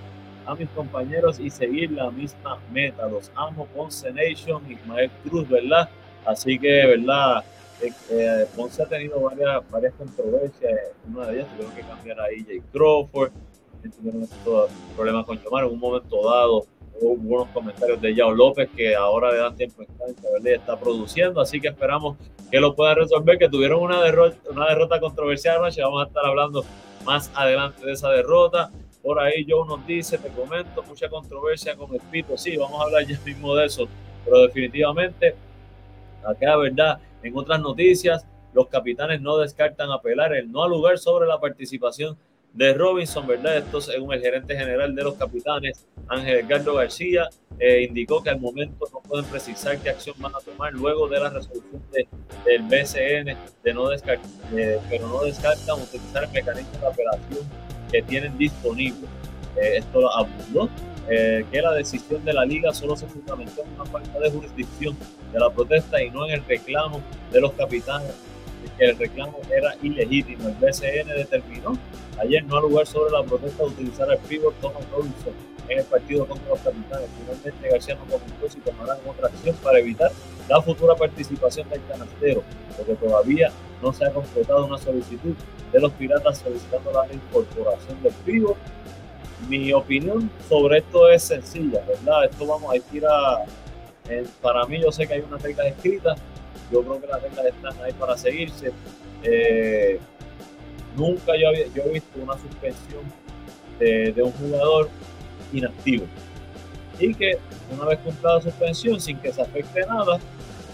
[0.46, 3.08] a mis compañeros y seguir la misma meta.
[3.08, 5.90] Los amo, Ponce Nation, Ismael Cruz, ¿verdad?
[6.26, 7.44] Así que, ¿verdad?
[7.82, 10.80] Eh, Ponce ha tenido varias, varias controversias.
[11.12, 13.32] Una de ellas tuvieron que cambiar a EJ Crawford,
[13.98, 14.28] tuvieron
[14.96, 16.66] problemas con Yomar en un momento dado
[17.02, 20.54] hubo buenos comentarios de Yao López que ahora le dan tiempo en cancha, ¿verdad?
[20.54, 22.18] está produciendo, así que esperamos
[22.52, 26.26] que lo pueda resolver, que tuvieron una derrota, una derrota controversial anoche, vamos a estar
[26.26, 26.66] hablando
[27.06, 28.72] más adelante de esa derrota.
[29.02, 32.84] Por ahí Joe nos dice, te comento, mucha controversia con el Pito, sí, vamos a
[32.86, 33.88] hablar ya mismo de eso,
[34.26, 35.36] pero definitivamente,
[36.26, 37.00] acá, ¿verdad?
[37.24, 42.18] En otras noticias, los capitanes no descartan apelar el no al lugar sobre la participación
[42.54, 43.58] de Robinson, ¿verdad?
[43.58, 48.40] Esto según el gerente general de los capitanes, Ángel Edgardo García, eh, indicó que al
[48.40, 53.38] momento no pueden precisar qué acción van a tomar luego de la resolución del BCN,
[53.64, 54.30] de no descartar,
[54.90, 57.50] pero no descartan utilizar el mecanismo de apelación
[57.92, 59.08] que tienen disponible.
[59.58, 60.70] Eh, esto abundó
[61.10, 64.96] eh, que la decisión de la liga solo se fundamentó en una falta de jurisdicción
[65.34, 68.14] de la protesta y no en el reclamo de los capitanes,
[68.78, 70.48] que el reclamo era ilegítimo.
[70.50, 71.78] El BCN determinó
[72.22, 75.34] Ayer no ha lugar sobre la protesta de utilizar el pívot Thomas Robinson
[75.70, 77.10] en el partido contra los capitanes.
[77.18, 80.12] Finalmente García no comentó si tomarán otra acción para evitar
[80.50, 82.44] la futura participación del canastero,
[82.76, 85.34] porque todavía no se ha completado una solicitud
[85.72, 88.58] de los piratas solicitando la incorporación del pívot.
[89.48, 92.26] Mi opinión sobre esto es sencilla, ¿verdad?
[92.26, 93.46] Esto vamos a ir a...
[94.42, 96.20] para mí yo sé que hay unas reglas escritas,
[96.72, 98.72] yo creo que las reglas están ahí para seguirse.
[99.24, 100.00] Eh,
[100.96, 103.04] Nunca yo, había, yo he visto una suspensión
[103.80, 104.90] de, un jugador
[105.54, 106.06] inactivo.
[107.00, 107.38] Y que
[107.72, 110.20] una vez cumplida la suspensión, sin que se afecte nada,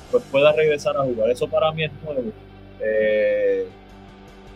[0.10, 1.29] pues pueda regresar a jugar.
[1.29, 2.31] Eso para mí es nuevo.
[2.79, 3.67] Eh,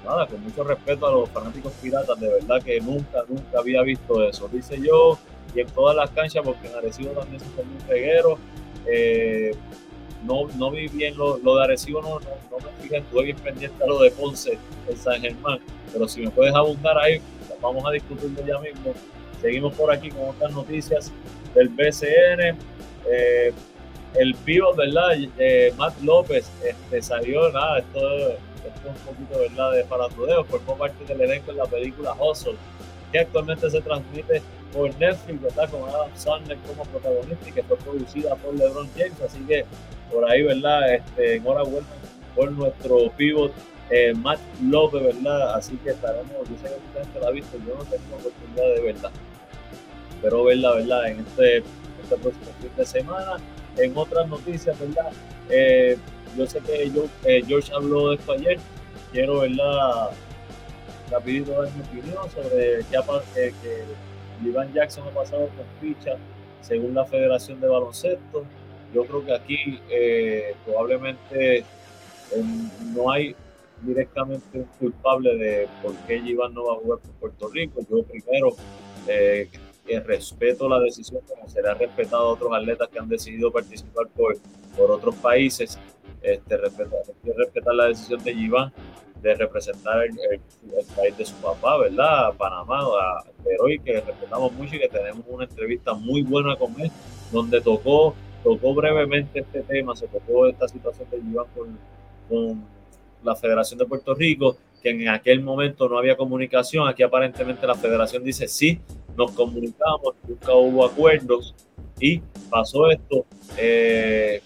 [0.03, 4.27] nada, con mucho respeto a los fanáticos piratas, de verdad que nunca, nunca había visto
[4.27, 4.49] eso.
[4.51, 5.19] Dice yo,
[5.53, 8.39] y en todas las canchas, porque en Arecibo también se fue un reguero.
[8.87, 9.51] Eh,
[10.23, 13.87] no, no vi bien lo, de Arecibo, no, no, me fijé, estuve bien pendiente a
[13.87, 15.59] lo de Ponce en San Germán,
[15.91, 17.21] pero si me puedes abundar ahí,
[17.61, 18.93] vamos a discutirlo ya mismo.
[19.41, 21.11] Seguimos por aquí con otras noticias
[21.55, 22.57] del BCN.
[23.09, 23.53] Eh,
[24.15, 25.11] el pívot, ¿verdad?
[25.37, 28.37] Eh, Matt López este, salió, nada, esto, es
[28.85, 29.71] un poquito, ¿verdad?
[29.73, 32.55] De faratudeo, formó parte del elenco en la película Hustle,
[33.11, 34.41] que actualmente se transmite
[34.73, 35.69] por Netflix, ¿verdad?
[35.69, 39.65] Con Adam Sandler como protagonista y que fue producida por LeBron James, así que
[40.11, 40.95] por ahí, ¿verdad?
[40.95, 41.87] Este, enhorabuena
[42.35, 43.51] por nuestro pivot
[43.89, 45.55] eh, Matt López, ¿verdad?
[45.55, 48.75] Así que estaremos, yo sé que mucha gente la ha visto, yo no tengo oportunidad
[48.75, 49.11] de verla,
[50.21, 51.07] pero verla, ¿verdad?
[51.07, 53.37] En este, este próximo fin de semana.
[53.77, 55.11] En otras noticias, ¿verdad?
[55.49, 55.97] Eh,
[56.37, 58.59] yo sé que yo, eh, George habló de esto ayer,
[59.11, 60.09] quiero, ¿verdad?
[61.09, 63.83] Rapidito dar mi opinión sobre qué que
[64.43, 66.17] Ivan Jackson ha pasado con ficha
[66.61, 68.45] según la Federación de Baloncesto
[68.93, 71.63] yo creo que aquí eh, probablemente
[72.95, 73.35] no hay
[73.81, 77.81] directamente un culpable de por qué Iván no va a jugar por Puerto Rico.
[77.89, 78.55] Yo primero
[79.07, 79.47] eh,
[80.05, 84.37] respeto la decisión, como será respetado a otros atletas que han decidido participar por,
[84.75, 85.77] por otros países.
[86.21, 88.73] Este, respetar, respetar la decisión de Iván
[89.21, 90.17] de representar el,
[90.95, 92.33] país de su papá, ¿verdad?
[92.37, 92.85] Panamá,
[93.43, 96.89] pero hoy que respetamos mucho y que tenemos una entrevista muy buena con él,
[97.31, 101.77] donde tocó, tocó brevemente este tema, se tocó esta situación de Iván con,
[102.29, 102.63] con
[103.23, 107.75] la Federación de Puerto Rico, que en aquel momento no había comunicación, aquí aparentemente la
[107.75, 108.79] federación dice sí,
[109.17, 111.53] nos comunicamos, nunca hubo acuerdos
[111.99, 113.25] y pasó esto.
[113.57, 114.41] Eh,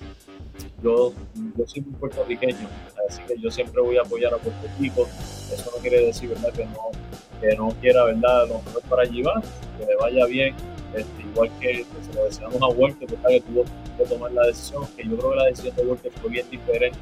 [0.83, 1.13] yo,
[1.57, 2.67] yo soy un puertorriqueño,
[3.09, 5.07] así que yo siempre voy a apoyar a Puerto Rico.
[5.51, 6.51] Eso no quiere decir ¿verdad?
[6.51, 6.91] Que, no,
[7.39, 8.47] que no quiera ¿verdad?
[8.47, 9.41] lo mejor para Giván,
[9.77, 10.55] que le vaya bien.
[10.93, 13.63] Este, igual que, se lo deseamos a Walter, que tuvo
[13.97, 16.99] que tomar la decisión, que yo creo que la decisión de Walter fue bien diferente,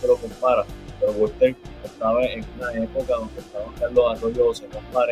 [0.00, 0.64] que lo compara,
[1.00, 5.08] pero Walter estaba en una época donde estaban Carlos Arroyo, José Juan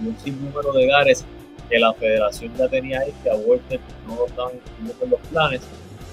[0.00, 1.26] y un sinnúmero de gares
[1.68, 5.60] que la federación ya tenía ahí, que a Walter no estaban incluyendo en los planes,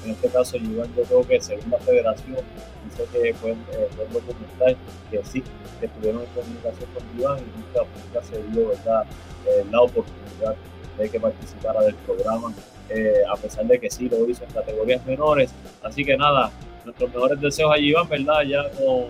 [0.04, 2.38] en este caso, yo creo que según la federación,
[2.86, 4.76] dice que pueden, eh, documentar
[5.12, 5.44] que sí,
[5.80, 9.06] que estuvieron en comunicación con Iván y nunca, se dio ¿verdad?
[9.46, 10.56] Eh, la oportunidad
[10.98, 12.54] de que participara del programa,
[12.90, 15.52] eh, a pesar de que sí lo hizo en categorías menores.
[15.82, 16.52] Así que nada,
[16.86, 18.42] nuestros mejores deseos a Iván, ¿verdad?
[18.44, 19.08] Ya con,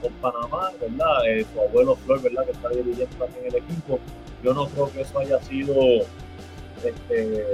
[0.00, 1.28] con Panamá, ¿verdad?
[1.28, 2.44] Eh, su abuelo Flor, ¿verdad?
[2.44, 3.98] Que está dirigiendo también el equipo.
[4.42, 5.74] Yo no creo que eso haya sido
[6.84, 7.46] este,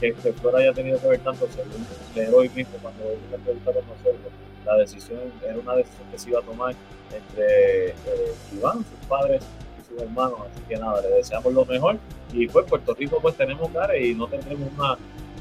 [0.00, 3.82] que, que Flor haya tenido que ver tanto, según hoy mismo, cuando la entrevista con
[3.86, 4.32] nosotros,
[4.64, 6.74] la decisión era una decisión que se iba a tomar
[7.14, 9.42] entre eh, Iván, sus padres
[9.80, 10.38] y sus hermanos.
[10.50, 11.98] Así que nada, le deseamos lo mejor.
[12.32, 14.96] Y pues Puerto Rico pues tenemos cara y no tendremos una,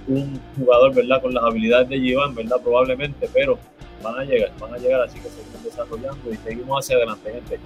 [0.07, 1.21] un jugador, ¿verdad?
[1.21, 2.57] Con las habilidades de Iván, ¿verdad?
[2.61, 3.57] Probablemente, pero
[4.01, 7.59] van a llegar, van a llegar, así que seguimos desarrollando y seguimos hacia adelante, gente.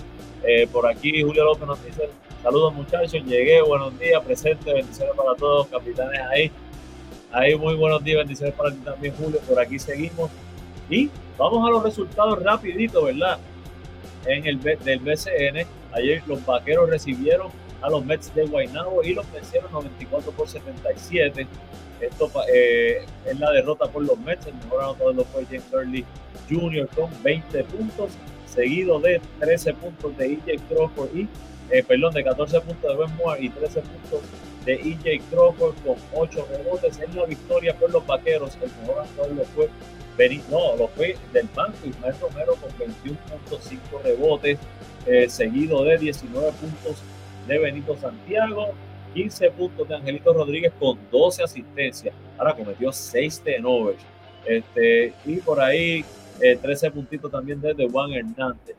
[0.43, 2.09] Eh, por aquí Julio López nos dice,
[2.43, 6.51] saludos muchachos, llegué, buenos días, presente, bendiciones para todos, capitanes ahí.
[7.31, 9.39] Ahí muy buenos días, bendiciones para ti también, Julio.
[9.41, 10.31] Por aquí seguimos.
[10.89, 13.37] Y vamos a los resultados rapidito, ¿verdad?
[14.25, 17.49] En el del BCN, ayer los vaqueros recibieron
[17.81, 21.47] a los Mets de Guaynabo y los vencieron 94 por 77.
[21.99, 24.47] Esto eh, es la derrota por los Mets.
[24.47, 26.05] El mejor anotador fue James Early
[26.49, 26.87] Jr.
[26.95, 28.11] con 20 puntos,
[28.45, 31.27] seguido de 13 puntos de EJ Crawford y,
[31.71, 34.21] eh, perdón, de 14 puntos de Ben Moore y 13 puntos
[34.67, 38.57] de EJ Crawford con 8 rebotes en la victoria por los vaqueros.
[38.61, 39.69] El mejor anotador lo fue
[40.49, 44.57] no, lo fue del banco Ismael Romero con 21.5 rebotes,
[45.05, 47.03] eh, seguido de 19 puntos
[47.47, 48.73] de Benito Santiago,
[49.13, 52.15] 15 puntos de Angelito Rodríguez con 12 asistencias.
[52.37, 53.99] Ahora cometió 6 tenovers.
[54.45, 56.03] Este, y por ahí
[56.39, 58.75] 13 eh, puntitos también de Juan Hernández.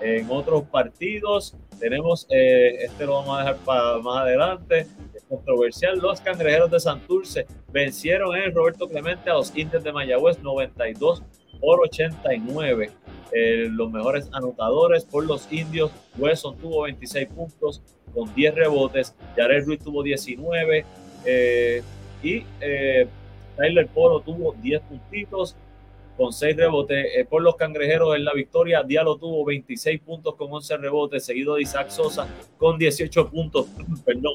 [0.00, 4.86] En otros partidos tenemos, eh, este lo vamos a dejar para más adelante,
[5.32, 5.98] controversial.
[5.98, 11.22] Los cangrejeros de Santurce vencieron en Roberto Clemente a los Indios de Mayagüez 92
[11.60, 12.90] por 89.
[13.32, 19.64] Eh, los mejores anotadores por los indios, Wesson tuvo 26 puntos con 10 rebotes, Jared
[19.64, 20.84] Ruiz tuvo 19
[21.24, 21.82] eh,
[22.22, 23.06] y eh,
[23.56, 25.56] Tyler Polo tuvo 10 puntitos
[26.18, 27.26] con 6 rebotes.
[27.30, 31.62] por los cangrejeros en la victoria, Diallo tuvo 26 puntos con 11 rebotes, seguido de
[31.62, 33.66] Isaac Sosa con 18 puntos.
[34.04, 34.34] Perdón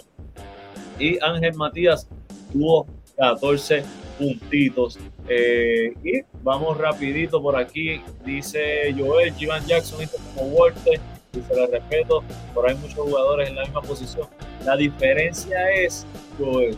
[0.99, 2.07] y Ángel Matías
[2.51, 3.83] tuvo 14
[4.17, 4.97] puntitos.
[5.29, 9.99] Eh, y vamos rapidito por aquí, dice Joel, Jivan Jackson,
[10.35, 10.99] como Walter,
[11.33, 14.27] se le respeto, por ahí muchos jugadores en la misma posición.
[14.65, 16.05] La diferencia es,
[16.39, 16.77] Joel,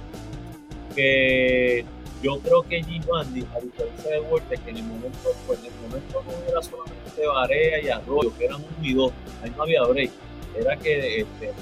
[0.96, 1.86] que
[2.22, 5.74] yo creo que Jivan, a diferencia de Walter, que en el momento, pues en el
[5.82, 9.12] momento no era solamente Barea y Arroyo, que eran un y dos,
[9.44, 10.12] ahí no había break,
[10.58, 11.54] era que este,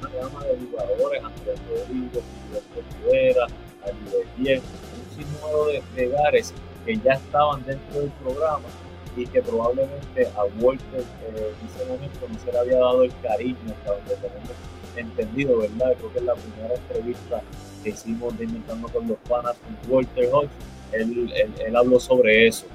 [0.00, 3.46] una gama de jugadores, Andrés Rodríguez, Silvestre Rivera,
[4.36, 6.44] Bien, un sinnúmero de, de
[6.84, 8.66] que ya estaban dentro del programa
[9.16, 13.12] y que probablemente a Walter eh, en ese momento no se le había dado el
[13.22, 14.50] cariño hasta donde tenemos
[14.96, 15.94] entendido, ¿verdad?
[15.98, 17.42] Creo que en la primera entrevista
[17.82, 20.50] que hicimos de Inventando con los Panas con Walter Hodge,
[20.92, 21.32] él,
[21.64, 22.66] él, habló sobre eso.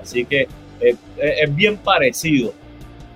[0.00, 0.48] Así que
[0.80, 2.52] eh, es bien parecido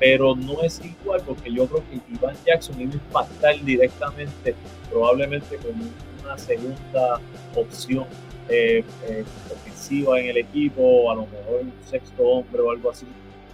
[0.03, 4.53] pero no es igual porque yo creo que Ivan Jackson iba a impactar directamente,
[4.91, 5.71] probablemente con
[6.25, 7.21] una segunda
[7.55, 8.07] opción
[8.49, 13.07] eh, eh, ofensiva en el equipo, a lo mejor un sexto hombre o algo así.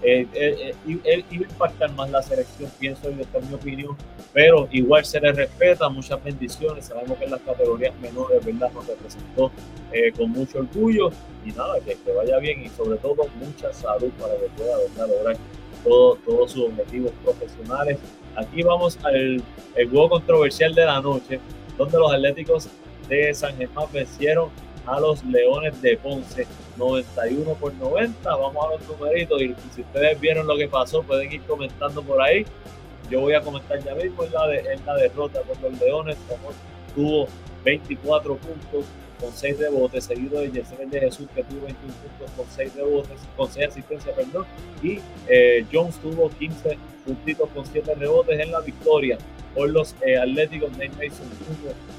[0.03, 3.55] eh, eh, eh él iba a impactar más la selección, pienso yo, esta es mi
[3.55, 3.95] opinión,
[4.33, 8.73] pero igual se le respeta, muchas bendiciones, sabemos que en las categorías menores, ¿verdad?
[8.73, 9.53] Nos representó
[9.93, 11.11] eh, con mucho orgullo
[11.45, 15.09] y nada, que, que, vaya bien y sobre todo mucha salud para que pueda ¿verdad?
[15.09, 15.37] lograr
[15.89, 17.99] todos sus objetivos profesionales.
[18.37, 19.43] Aquí vamos al
[19.79, 21.41] el juego controversial de la noche,
[21.77, 22.69] donde los Atléticos
[23.09, 24.51] de San Germán vencieron
[24.87, 28.37] a los Leones de Ponce 91 por 90.
[28.37, 32.21] Vamos a los numeritos y si ustedes vieron lo que pasó pueden ir comentando por
[32.21, 32.45] ahí.
[33.11, 36.17] Yo voy a comentar ya mismo en de, en la derrota con los Leones.
[36.95, 37.29] tuvo
[37.65, 38.85] 24 puntos
[39.21, 43.21] con 6 rebotes, seguido de Yesel de Jesús que tuvo 21 puntos con 6 rebotes,
[43.37, 44.47] con 6 asistencias, perdón.
[44.83, 49.19] Y eh, Jones tuvo 15 puntitos con 7 rebotes en la victoria
[49.55, 50.71] por los eh, Atléticos.
[50.73, 51.27] Nate Mason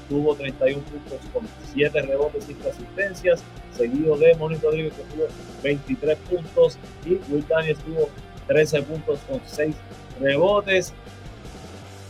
[0.08, 3.42] tuvo, 31 puntos con 7 rebotes y asistencias,
[3.76, 5.26] seguido de Moni Rodríguez que tuvo
[5.62, 8.08] 23 puntos y Will Daniels tuvo
[8.46, 9.74] 13 puntos con 6
[10.20, 10.92] rebotes.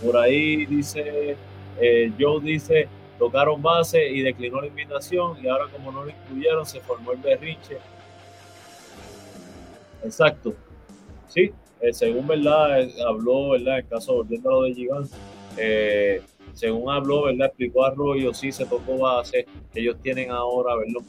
[0.04, 1.36] Por ahí dice,
[1.80, 2.88] eh, Joe dice,
[3.20, 7.18] tocaron base y declinó la invitación y ahora como no lo incluyeron se formó el
[7.18, 7.76] berrinche.
[10.02, 10.54] Exacto.
[11.28, 11.52] Sí,
[11.82, 13.80] eh, según verdad, habló, ¿verdad?
[13.80, 15.14] En caso, volviendo a lo de Gigante,
[15.58, 16.22] eh,
[16.54, 17.48] según habló, ¿verdad?
[17.48, 19.44] Explicó Arroyo, sí se tocó base,
[19.74, 21.02] ellos tienen ahora, ¿verdad?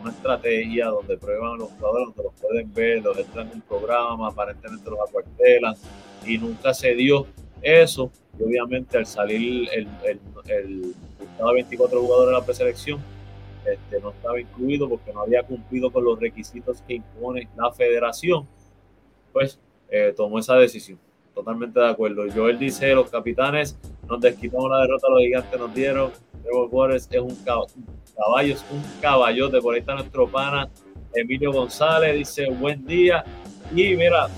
[0.00, 4.28] Una estrategia donde prueban los jugadores, donde los pueden ver, los entran en un programa,
[4.28, 5.74] aparentemente los acuartelan,
[6.26, 7.26] y nunca se dio
[7.62, 8.10] eso.
[8.38, 10.94] Y obviamente al salir el, el, el,
[11.54, 13.00] 24 jugadores de la preselección,
[13.64, 18.46] este, no estaba incluido porque no había cumplido con los requisitos que impone la federación,
[19.32, 19.58] pues
[19.90, 20.98] eh, tomó esa decisión.
[21.34, 22.24] Totalmente de acuerdo.
[22.34, 26.10] Joel dice, los capitanes nos desquitamos la derrota, los gigantes nos dieron.
[26.42, 29.60] Trevor es un caballo, es un caballote.
[29.60, 30.68] Por ahí está nuestro pana
[31.14, 33.24] Emilio González, dice buen día.
[33.72, 34.28] Y mira,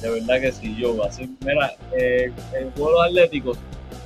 [0.00, 3.58] de verdad que sí, yo, así, mira, eh, el juego de los Atléticos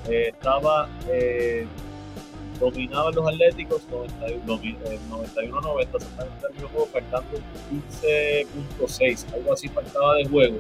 [0.08, 1.66] eh, estaba, eh,
[2.58, 7.38] dominaban los Atléticos 91-90, se están en el juego faltando
[8.02, 10.58] 15.6, algo así faltaba de juego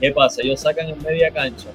[0.00, 0.40] ¿Qué pasa?
[0.42, 1.68] Ellos sacan en media cancha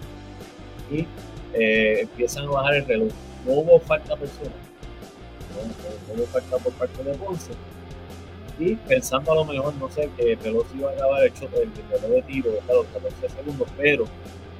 [0.91, 1.05] y
[1.53, 3.11] eh, empiezan a bajar el reloj.
[3.45, 4.51] No hubo falta personal,
[5.53, 7.51] no, hubo falta por parte de Ponce.
[8.57, 12.01] Y pensando a lo mejor, no sé, que el reloj iba a acabar el, el,
[12.01, 14.05] reloj de tiro de los 14 segundos, pero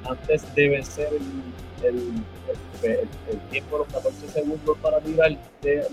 [0.04, 1.08] antes de vencer
[1.82, 2.22] el,
[2.82, 5.32] el, tiempo de los 14 segundos para tirar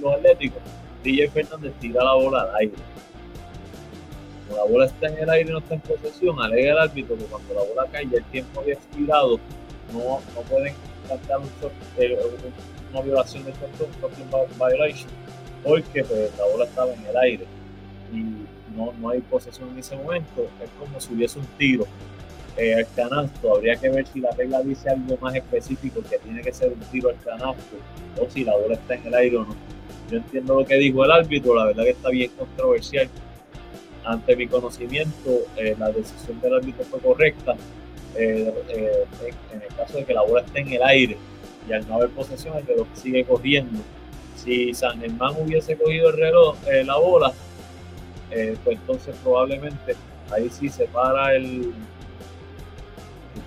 [0.01, 0.62] los Atléticos,
[1.04, 2.74] DJ Fernández tira la bola al aire.
[4.54, 7.24] La bola está en el aire y no está en posesión, alega el árbitro que
[7.24, 9.39] cuando la bola cae y el tiempo había expirado,
[9.93, 10.76] no, no pueden
[11.08, 11.49] cantar un
[11.97, 12.20] eh,
[12.91, 15.10] una violación de short violation,
[15.64, 17.47] porque pues, la bola estaba en el aire
[18.76, 21.86] no, no hay posesión en ese momento, es como si hubiese un tiro
[22.55, 26.41] eh, al canasto, habría que ver si la regla dice algo más específico, que tiene
[26.41, 27.78] que ser un tiro al canasto,
[28.19, 29.55] o si la bola está en el aire o no.
[30.11, 33.09] Yo entiendo lo que dijo el árbitro, la verdad que está bien controversial,
[34.05, 37.55] ante mi conocimiento, eh, la decisión del árbitro fue correcta.
[38.15, 38.53] Eh,
[39.51, 41.17] en el caso de que la bola esté en el aire
[41.67, 43.80] y al no haber posesión, el reloj sigue corriendo.
[44.36, 47.34] Si San Germán hubiese cogido el reloj, la bola,
[48.64, 49.96] pues entonces probablemente
[50.32, 51.74] ahí sí se para el,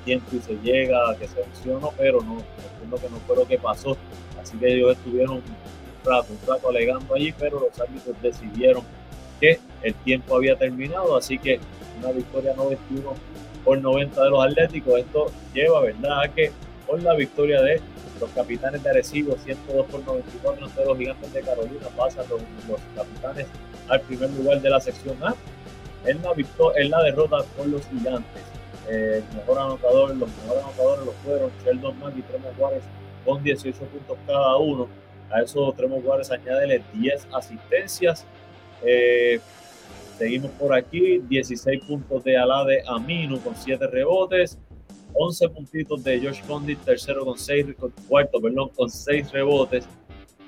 [0.05, 2.39] tiempo y se llega a que se mencionó, pero no,
[2.72, 3.97] entiendo que no fue lo que pasó.
[4.41, 5.43] Así que ellos estuvieron un
[6.05, 8.84] rato, un rato alegando allí, pero los árbitros decidieron
[9.41, 11.61] que el tiempo había terminado, así que
[11.99, 13.14] una victoria 91
[13.64, 15.01] por 90 de los Atléticos.
[15.01, 16.53] Esto lleva, ¿verdad?, a que
[16.87, 17.80] por la victoria de
[18.20, 23.47] los capitanes de Arecibo, 102 por 94 de los gigantes de Carolina, pasan los, capitanes
[23.89, 25.34] al primer lugar de la sección A.
[26.05, 26.32] En la,
[26.76, 28.43] en la derrota por los gigantes,
[28.89, 32.82] el mejor anotador, los mejores anotadores los fueron Sheldon Mack y Tremor Juárez
[33.24, 34.89] con 18 puntos cada uno.
[35.30, 38.24] A esos Tremor Juárez añádele 10 asistencias
[38.82, 39.41] eh,
[40.18, 44.59] seguimos por aquí, 16 puntos de Alade Aminu con 7 rebotes,
[45.18, 47.66] 11 puntitos de Josh Condit, tercero con 6,
[48.08, 49.88] cuarto, perdón, con 6 rebotes.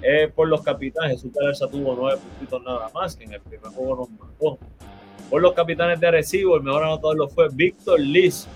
[0.03, 3.71] Eh, por los capitanes, Jesús Galarza tuvo 9 puntitos nada más, que en el primer
[3.73, 4.59] juego nos marcó.
[5.29, 8.47] Por los capitanes de Arecibo, el mejor anotador lo fue Víctor Liz,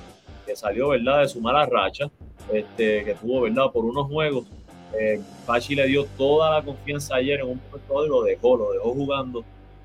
[0.47, 2.11] que salió, ¿verdad?, de su mala racha,
[2.53, 4.47] este, que tuvo, ¿verdad?, por unos juegos.
[4.99, 8.73] Eh, Pachi le dio toda la confianza ayer en un momento y lo dejó, lo
[8.73, 9.43] dejó jugando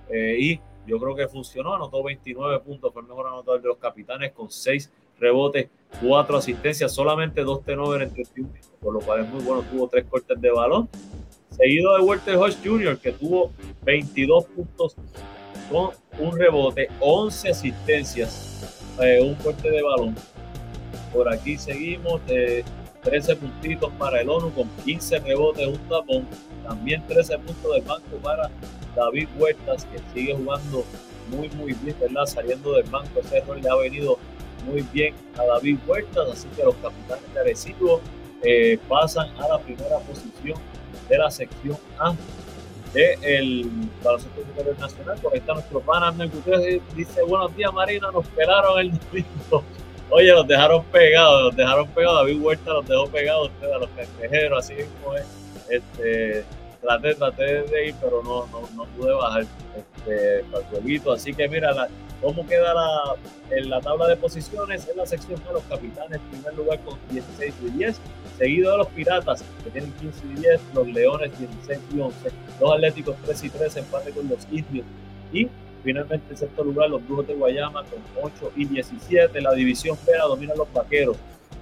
[0.10, 3.78] eh, y yo creo que funcionó, anotó 29 puntos, fue el mejor anotador de los
[3.78, 5.70] capitanes con 6 rebotes,
[6.02, 8.50] 4 asistencias, solamente 2 tenores en 31
[8.82, 10.88] por lo cual es muy bueno, tuvo 3 cortes de balón.
[11.50, 13.52] Seguido de Walter Hodge Jr., que tuvo
[13.84, 14.96] 22 puntos
[15.72, 20.16] con un rebote, 11 asistencias, eh, un fuerte de balón.
[21.12, 22.22] Por aquí seguimos,
[23.04, 26.28] 13 puntitos para el ONU con 15 rebotes, un tapón.
[26.64, 28.50] También 13 puntos de banco para
[28.96, 30.84] David Huertas, que sigue jugando
[31.30, 32.26] muy, muy bien, ¿verdad?
[32.26, 34.20] Saliendo del banco, ese rol le ha venido
[34.68, 38.02] muy bien a David Huertas, así que los capitanes de Arecibo
[38.44, 40.60] eh, pasan a la primera posición
[41.10, 42.14] de la sección A
[42.94, 43.72] del el
[44.04, 45.18] baloncesto superior nacional.
[45.22, 49.64] Por ahí está nuestro pana Gutiérrez, dice, buenos días Marina, nos pelaron el domingo.
[50.10, 53.90] Oye, los dejaron pegados, los dejaron pegados, David Huerta los dejó pegados ustedes a los
[53.90, 55.26] pendejeros, así mismo es.
[55.70, 56.46] Este,
[56.82, 59.46] traté, traté de ir, pero no, no, no pude bajar
[59.76, 61.12] este, para el jueguito.
[61.12, 61.90] Así que mira, la,
[62.22, 63.16] cómo queda la,
[63.52, 67.54] en la tabla de posiciones en la sección de los capitanes, primer lugar con 16
[67.66, 68.00] y 10,
[68.38, 72.72] seguido de los piratas que tienen 15 y 10, los leones 16 y 11, los
[72.72, 74.86] atléticos 3 y 3, empate con los indios.
[75.32, 75.48] Y
[75.84, 80.14] finalmente en sexto lugar los brujos de Guayama con 8 y 17, la división B
[80.18, 81.18] la dominan los vaqueros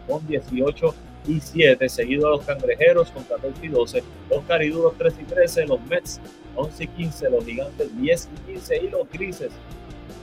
[0.08, 0.96] con 18
[1.28, 5.66] y 7, seguido de los cangrejeros con 14 y 12, los cariduros 3 y 13,
[5.68, 6.22] los Mets
[6.56, 9.52] 11 y 15, los gigantes 10 y 15 y los grises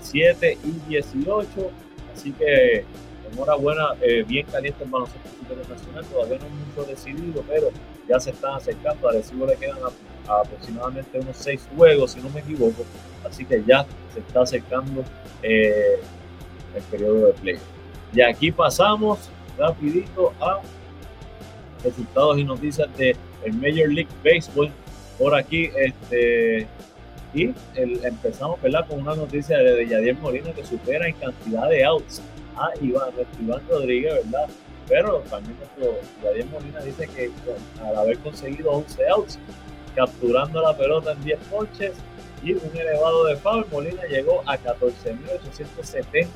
[0.02, 1.70] 7 y 18.
[2.14, 2.84] Así que
[3.32, 7.70] enhorabuena, eh, bien caliente el baloncesto internacional, todavía no es mucho decidido, pero
[8.08, 9.08] ya se están acercando.
[9.08, 9.78] A Recibo le quedan
[10.28, 12.84] aproximadamente unos 6 juegos, si no me equivoco.
[13.24, 15.04] Así que ya se está acercando
[15.42, 16.00] eh,
[16.74, 17.58] el periodo de play.
[18.12, 20.60] Y aquí pasamos rapidito a
[21.82, 23.16] resultados y noticias de
[23.52, 24.70] Major League Baseball.
[25.18, 26.66] Por aquí, este,
[27.34, 28.86] y empezamos ¿verdad?
[28.86, 32.20] con una noticia de, Yadier Molina que supera en cantidad de outs
[32.56, 33.10] a Iván,
[33.40, 34.48] Iván Rodríguez, ¿verdad?
[34.88, 37.30] Pero también nuestro Yadier Molina dice que
[37.82, 39.38] al haber conseguido 11 outs,
[39.94, 41.92] capturando la pelota en 10 ponches
[42.42, 46.26] y un elevado de foul, Molina llegó a 14.870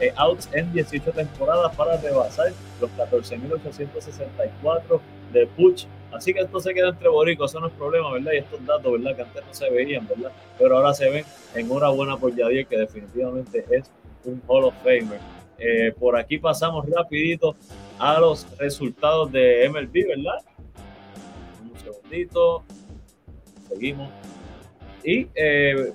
[0.00, 5.00] eh, outs en 18 temporadas para rebasar los 14.864
[5.32, 8.32] de Puch Así que esto se queda entre boricos, eso no es problema, ¿verdad?
[8.32, 9.16] Y estos datos, ¿verdad?
[9.16, 10.30] Que antes no se veían, ¿verdad?
[10.56, 13.90] Pero ahora se ven en una buena por Yadier, que definitivamente es
[14.24, 15.18] un Hall of Famer.
[15.58, 17.56] Eh, por aquí pasamos rapidito
[17.98, 20.38] a los resultados de MLB, ¿verdad?
[21.62, 22.62] Un segundito.
[23.68, 24.08] Seguimos.
[25.02, 25.92] Y eh,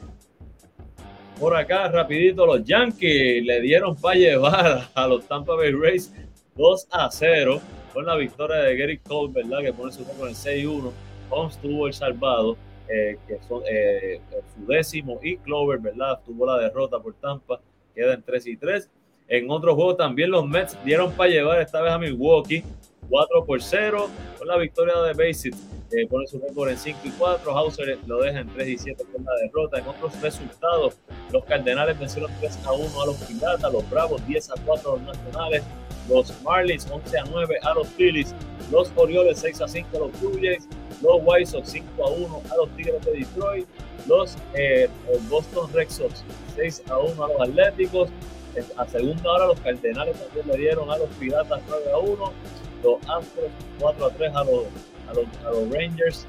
[1.39, 6.13] por acá, rapidito, los Yankees le dieron para llevar a los Tampa Bay Rays
[6.57, 7.61] 2 a 0
[7.93, 9.59] con la victoria de Gary Cole, ¿verdad?
[9.61, 10.91] Que pone su récord en 6-1.
[11.29, 14.19] Holmes tuvo el salvado, eh, que son eh,
[14.55, 16.19] su décimo, y Clover, ¿verdad?
[16.25, 17.59] Tuvo la derrota por Tampa,
[17.93, 18.89] queda en 3 y 3.
[19.27, 22.63] En otro juego también los Mets dieron para llevar esta vez a Milwaukee
[23.09, 25.53] 4 por 0 con la victoria de Basic.
[25.91, 27.57] Eh, pone su récord en 5 y 4.
[27.57, 29.79] Hauser lo deja en 3 y 7 con la derrota.
[29.79, 30.97] En otros resultados,
[31.31, 34.95] los Cardenales vencieron 3 a 1 a los Piratas, los Bravos 10 a 4 a
[34.97, 35.63] los Nacionales,
[36.09, 38.33] los Marlins 11 a 9 a los Phillies,
[38.71, 40.67] los Orioles 6 a 5 a los Blue Jays,
[41.01, 43.67] los White Sox 5 a 1 a los Tigres de Detroit,
[44.07, 44.89] los eh,
[45.29, 46.23] Boston Red Sox
[46.55, 48.09] 6 a 1 a los Atléticos,
[48.77, 52.33] a segunda hora los Cardenales también le dieron a los Piratas 9 a 1,
[52.83, 54.63] los Astros 4 a 3 a los,
[55.07, 56.25] a los, a los Rangers,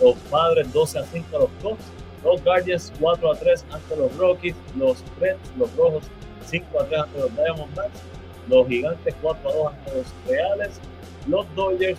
[0.00, 1.84] los Padres 12 a 5 a los Cubs,
[2.24, 6.04] los Guardians 4 a 3 ante los Rockies, los Reds, los Rojos
[6.46, 8.00] 5 a 3 ante los Diamondbacks,
[8.48, 10.80] los gigantes 4 a 2 ante los Reales,
[11.26, 11.98] los Dodgers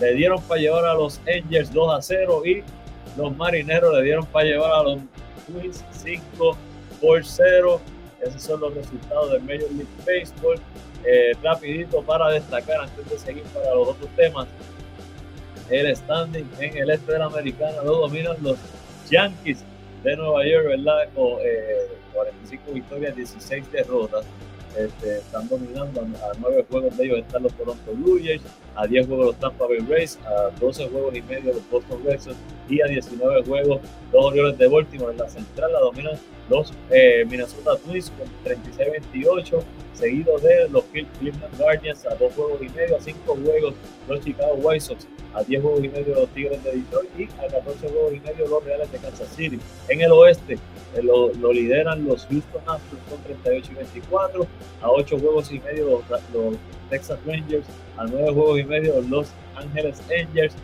[0.00, 2.62] le dieron para llevar a los Angels 2 a 0 y
[3.16, 5.00] los Marineros le dieron para llevar a los
[5.46, 6.56] Twins 5
[7.00, 7.80] por 0.
[8.22, 10.58] Esos son los resultados del Major League Baseball.
[11.04, 14.46] Eh, rapidito para destacar antes de seguir para los otros temas.
[15.70, 18.58] El standing en el este de la americana lo dominan los
[19.10, 19.64] Yankees
[20.02, 21.08] de Nueva York, ¿verdad?
[21.14, 21.38] Con
[22.12, 24.24] 45 eh, victorias, 16 derrotas.
[24.76, 28.42] Este, están dominando a, 9 juegos de ellos están los Toronto Blue Jays,
[28.76, 32.20] a 10 juegos los Tampa Bay Rays, a 12 juegos y medio los Boston Red
[32.20, 32.36] Sox
[32.68, 33.80] y a 19 juegos
[34.12, 35.12] los Orioles de Baltimore.
[35.12, 36.14] En la central la dominan
[36.48, 39.62] los eh, Minnesota Twins con 36-28,
[40.00, 43.74] seguido de los Cleveland Guardians a 2 juegos y medio, a 5 juegos
[44.08, 47.48] los Chicago White Sox, a 10 juegos y medio los Tigres de Detroit y a
[47.48, 49.58] 14 juegos y medio los Reales de Kansas City.
[49.88, 50.54] En el oeste
[50.94, 54.46] eh, lo, lideran los Houston Astros con 38 y 24,
[54.80, 56.56] a 8 juegos y medio los,
[56.88, 60.54] Texas Rangers, a 9 juegos y medio los Ángeles Angels,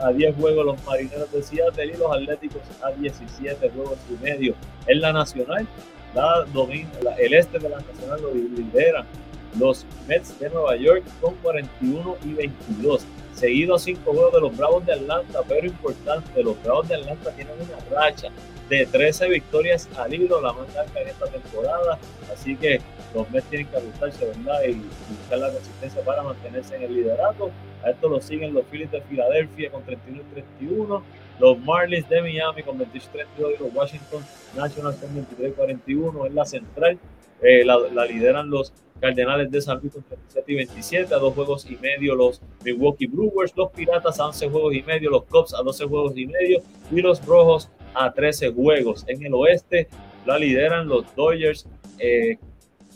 [0.00, 4.54] a 10 juegos los Marineros de Seattle y los Atléticos a 17 juegos y medio.
[4.86, 5.66] En la Nacional,
[6.14, 9.06] la domina, el este de la Nacional lo lidera
[9.58, 13.04] los Mets de Nueva York con 41 y 22.
[13.34, 17.30] Seguido a cinco juegos de los Bravos de Atlanta, pero importante, los Bravos de Atlanta
[17.32, 18.28] tienen una racha
[18.68, 21.98] de 13 victorias al hilo, la más larga en esta temporada.
[22.32, 22.80] Así que
[23.14, 24.62] los Mets tienen que ajustarse, ¿verdad?
[24.68, 27.50] Y, buscar la consistencia para mantenerse en el liderato.
[27.84, 31.02] A esto lo siguen los Phillies de Filadelfia con 31 y 31,
[31.38, 34.24] los Marlins de Miami con 28 y 32 y los Washington
[34.56, 36.98] Nationals con 23 y 41 en la central.
[37.42, 41.70] Eh, la, lideran los Cardenales de San Luis con 37 y 27, a dos juegos
[41.70, 45.62] y medio los Milwaukee Brewers, los Piratas a 11 juegos y medio, los Cubs a
[45.62, 49.04] 12 juegos y medio y los Rojos a 13 juegos.
[49.08, 49.88] En el oeste
[50.24, 51.66] la lideran los Dodgers,
[51.98, 52.38] eh,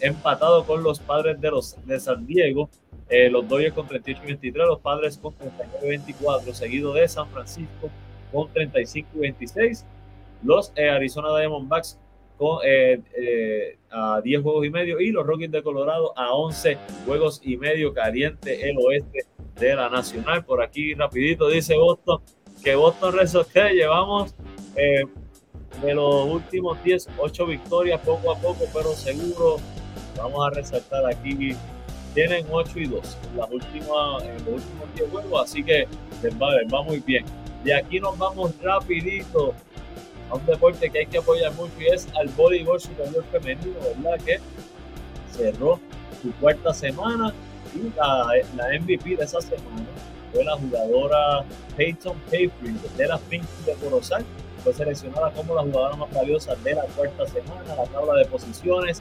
[0.01, 2.69] empatado con los Padres de, los, de San Diego.
[3.09, 7.09] Eh, los Dodgers con 38 y 23, los Padres con 39 y 24, seguido de
[7.09, 7.91] San Francisco
[8.31, 9.87] con 35 y 26.
[10.43, 11.99] Los eh, Arizona Diamondbacks
[12.39, 12.61] con,
[13.91, 17.93] a 10 juegos y medio y los Rockies de Colorado a 11 juegos y medio
[17.93, 19.27] caliente el oeste
[19.59, 20.45] de la Nacional.
[20.45, 22.23] Por aquí rapidito dice Boston
[22.63, 23.15] que Boston
[23.53, 24.35] que llevamos
[24.77, 25.05] eh,
[25.83, 29.57] de los últimos 10, 8 victorias poco a poco, pero seguro.
[30.17, 31.57] Vamos a resaltar aquí.
[32.15, 35.87] Tienen 8 y 2 en, las últimas, en los últimos 10 juegos, así que
[36.23, 37.25] les va, va muy bien.
[37.65, 39.55] De aquí nos vamos rapidito
[40.29, 44.25] a un deporte que hay que apoyar mucho y es al voleibol superior femenino, ¿verdad?
[44.25, 44.41] Que
[45.33, 45.79] cerró
[46.21, 47.33] su cuarta semana
[47.75, 49.87] y la, la MVP de esa semana
[50.33, 51.45] fue la jugadora
[51.77, 54.25] Peyton Payfree de la Pink de Corozal,
[54.61, 59.01] fue seleccionada como la jugadora más valiosa de la cuarta semana, la tabla de posiciones.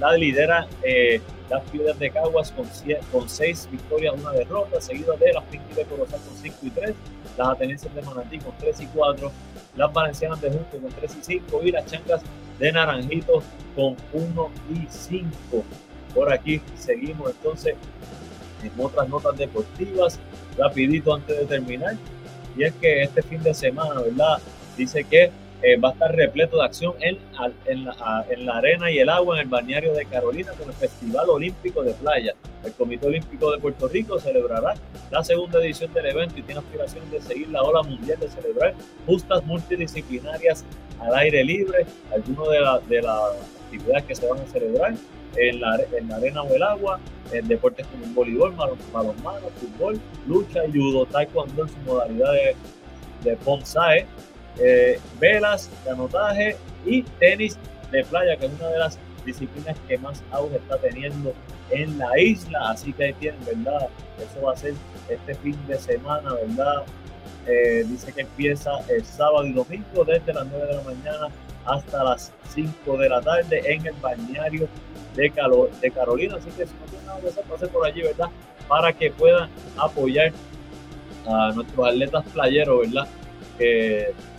[0.00, 2.66] La lidera eh, las Piedras de Caguas con,
[3.12, 6.94] con seis victorias, una derrota, seguida de las Pinky de Corozal con 5 y 3,
[7.38, 9.32] las Atenienses de Manatí con 3 y 4,
[9.76, 12.22] las Valencianas de Junco con 3 y 5 y las Chancas
[12.58, 13.42] de Naranjito
[13.74, 15.64] con 1 y 5.
[16.14, 17.76] Por aquí seguimos entonces
[18.62, 20.18] en otras notas deportivas,
[20.56, 21.96] rapidito antes de terminar.
[22.56, 24.38] Y es que este fin de semana, ¿verdad?
[24.76, 25.30] Dice que
[25.62, 27.18] eh, va a estar repleto de acción en,
[27.64, 30.74] en, la, en, la, arena y el agua en el balneario de Carolina con el
[30.74, 32.34] Festival Olímpico de Playa.
[32.62, 34.74] El Comité Olímpico de Puerto Rico celebrará
[35.10, 38.74] la segunda edición del evento y tiene aspiraciones de seguir la ola mundial de celebrar
[39.06, 40.64] justas multidisciplinarias
[41.00, 41.86] al aire libre.
[42.12, 43.22] Algunas de, la, de las
[43.64, 44.94] actividades que se van a celebrar
[45.36, 47.00] en la, en la arena o el agua,
[47.32, 48.54] en deportes como el voleibol,
[48.92, 52.56] balonmano, fútbol, lucha, judo, taekwondo en su modalidad de,
[53.22, 53.36] de
[54.58, 57.58] eh, velas, canotaje y tenis
[57.90, 61.34] de playa, que es una de las disciplinas que más auge está teniendo
[61.70, 62.70] en la isla.
[62.70, 63.88] Así que ahí tienen, ¿verdad?
[64.18, 64.74] Eso va a ser
[65.08, 66.84] este fin de semana, ¿verdad?
[67.46, 71.28] Eh, dice que empieza el sábado y domingo desde las 9 de la mañana
[71.64, 74.68] hasta las 5 de la tarde en el bañario
[75.14, 75.32] de,
[75.80, 76.36] de Carolina.
[76.36, 78.30] Así que si no tienen nada que hacer, pase por allí, ¿verdad?
[78.68, 80.32] Para que puedan apoyar
[81.26, 83.08] a nuestros atletas playeros, ¿verdad?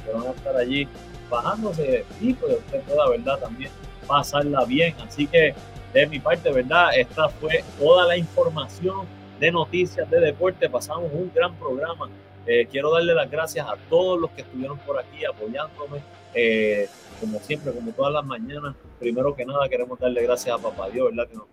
[0.07, 0.87] Que van a estar allí
[1.29, 3.39] bajándose y pues usted pueda, ¿verdad?
[3.39, 3.69] También
[4.07, 4.95] pasarla bien.
[5.05, 5.53] Así que
[5.93, 6.89] de mi parte, ¿verdad?
[6.95, 9.05] Esta fue toda la información
[9.39, 10.69] de noticias de deporte.
[10.69, 12.07] Pasamos un gran programa.
[12.47, 16.01] Eh, quiero darle las gracias a todos los que estuvieron por aquí apoyándome.
[16.33, 16.87] Eh,
[17.19, 21.09] como siempre, como todas las mañanas, primero que nada queremos darle gracias a Papá Dios,
[21.09, 21.29] ¿verdad?
[21.29, 21.47] Que nos,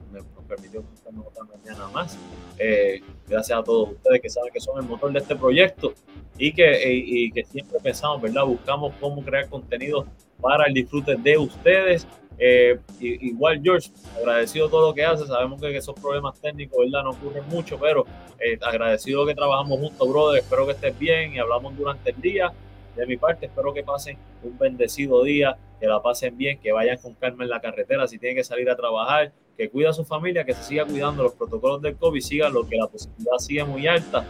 [0.47, 2.19] permitió conectarnos otra mañana más.
[2.59, 5.95] Eh, gracias a todos ustedes que saben que son el motor de este proyecto
[6.37, 8.45] y que, y, que siempre pensamos, ¿verdad?
[8.45, 10.07] Buscamos cómo crear contenido
[10.41, 12.07] para el disfrute de ustedes.
[12.39, 15.27] Eh, igual, George, agradecido todo lo que hace.
[15.27, 17.05] Sabemos que esos problemas técnicos, ¿verdad?
[17.05, 18.05] No ocurren mucho, pero
[18.39, 20.41] eh, agradecido que trabajamos juntos, brother.
[20.41, 22.53] Espero que estés bien y hablamos durante el día.
[22.97, 26.97] De mi parte, espero que pasen un bendecido día, que la pasen bien, que vayan
[26.99, 30.05] con calma en la carretera si tienen que salir a trabajar, que cuida a su
[30.05, 33.65] familia, que se siga cuidando los protocolos del COVID, sigan lo que la posibilidad sigue
[33.65, 34.25] muy alta.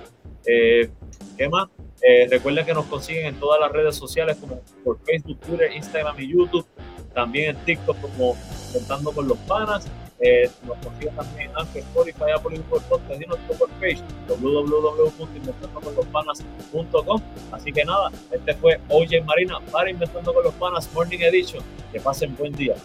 [0.46, 0.88] Eh,
[1.36, 1.68] ¿Qué más?
[2.02, 6.20] Eh, recuerden que nos consiguen en todas las redes sociales como por Facebook, Twitter, Instagram
[6.20, 6.66] y YouTube.
[7.14, 8.36] También en TikTok como
[8.72, 9.86] Contando con los Panas.
[10.20, 17.84] Eh, nos consiguen también en Anchor, Spotify, Apple Podcast y nuestro page www.inventandoconlospanas.com Así que
[17.84, 21.64] nada, este fue OJ Marina para Inventando con los Panas Morning Edition.
[21.92, 22.76] Que pasen buen día.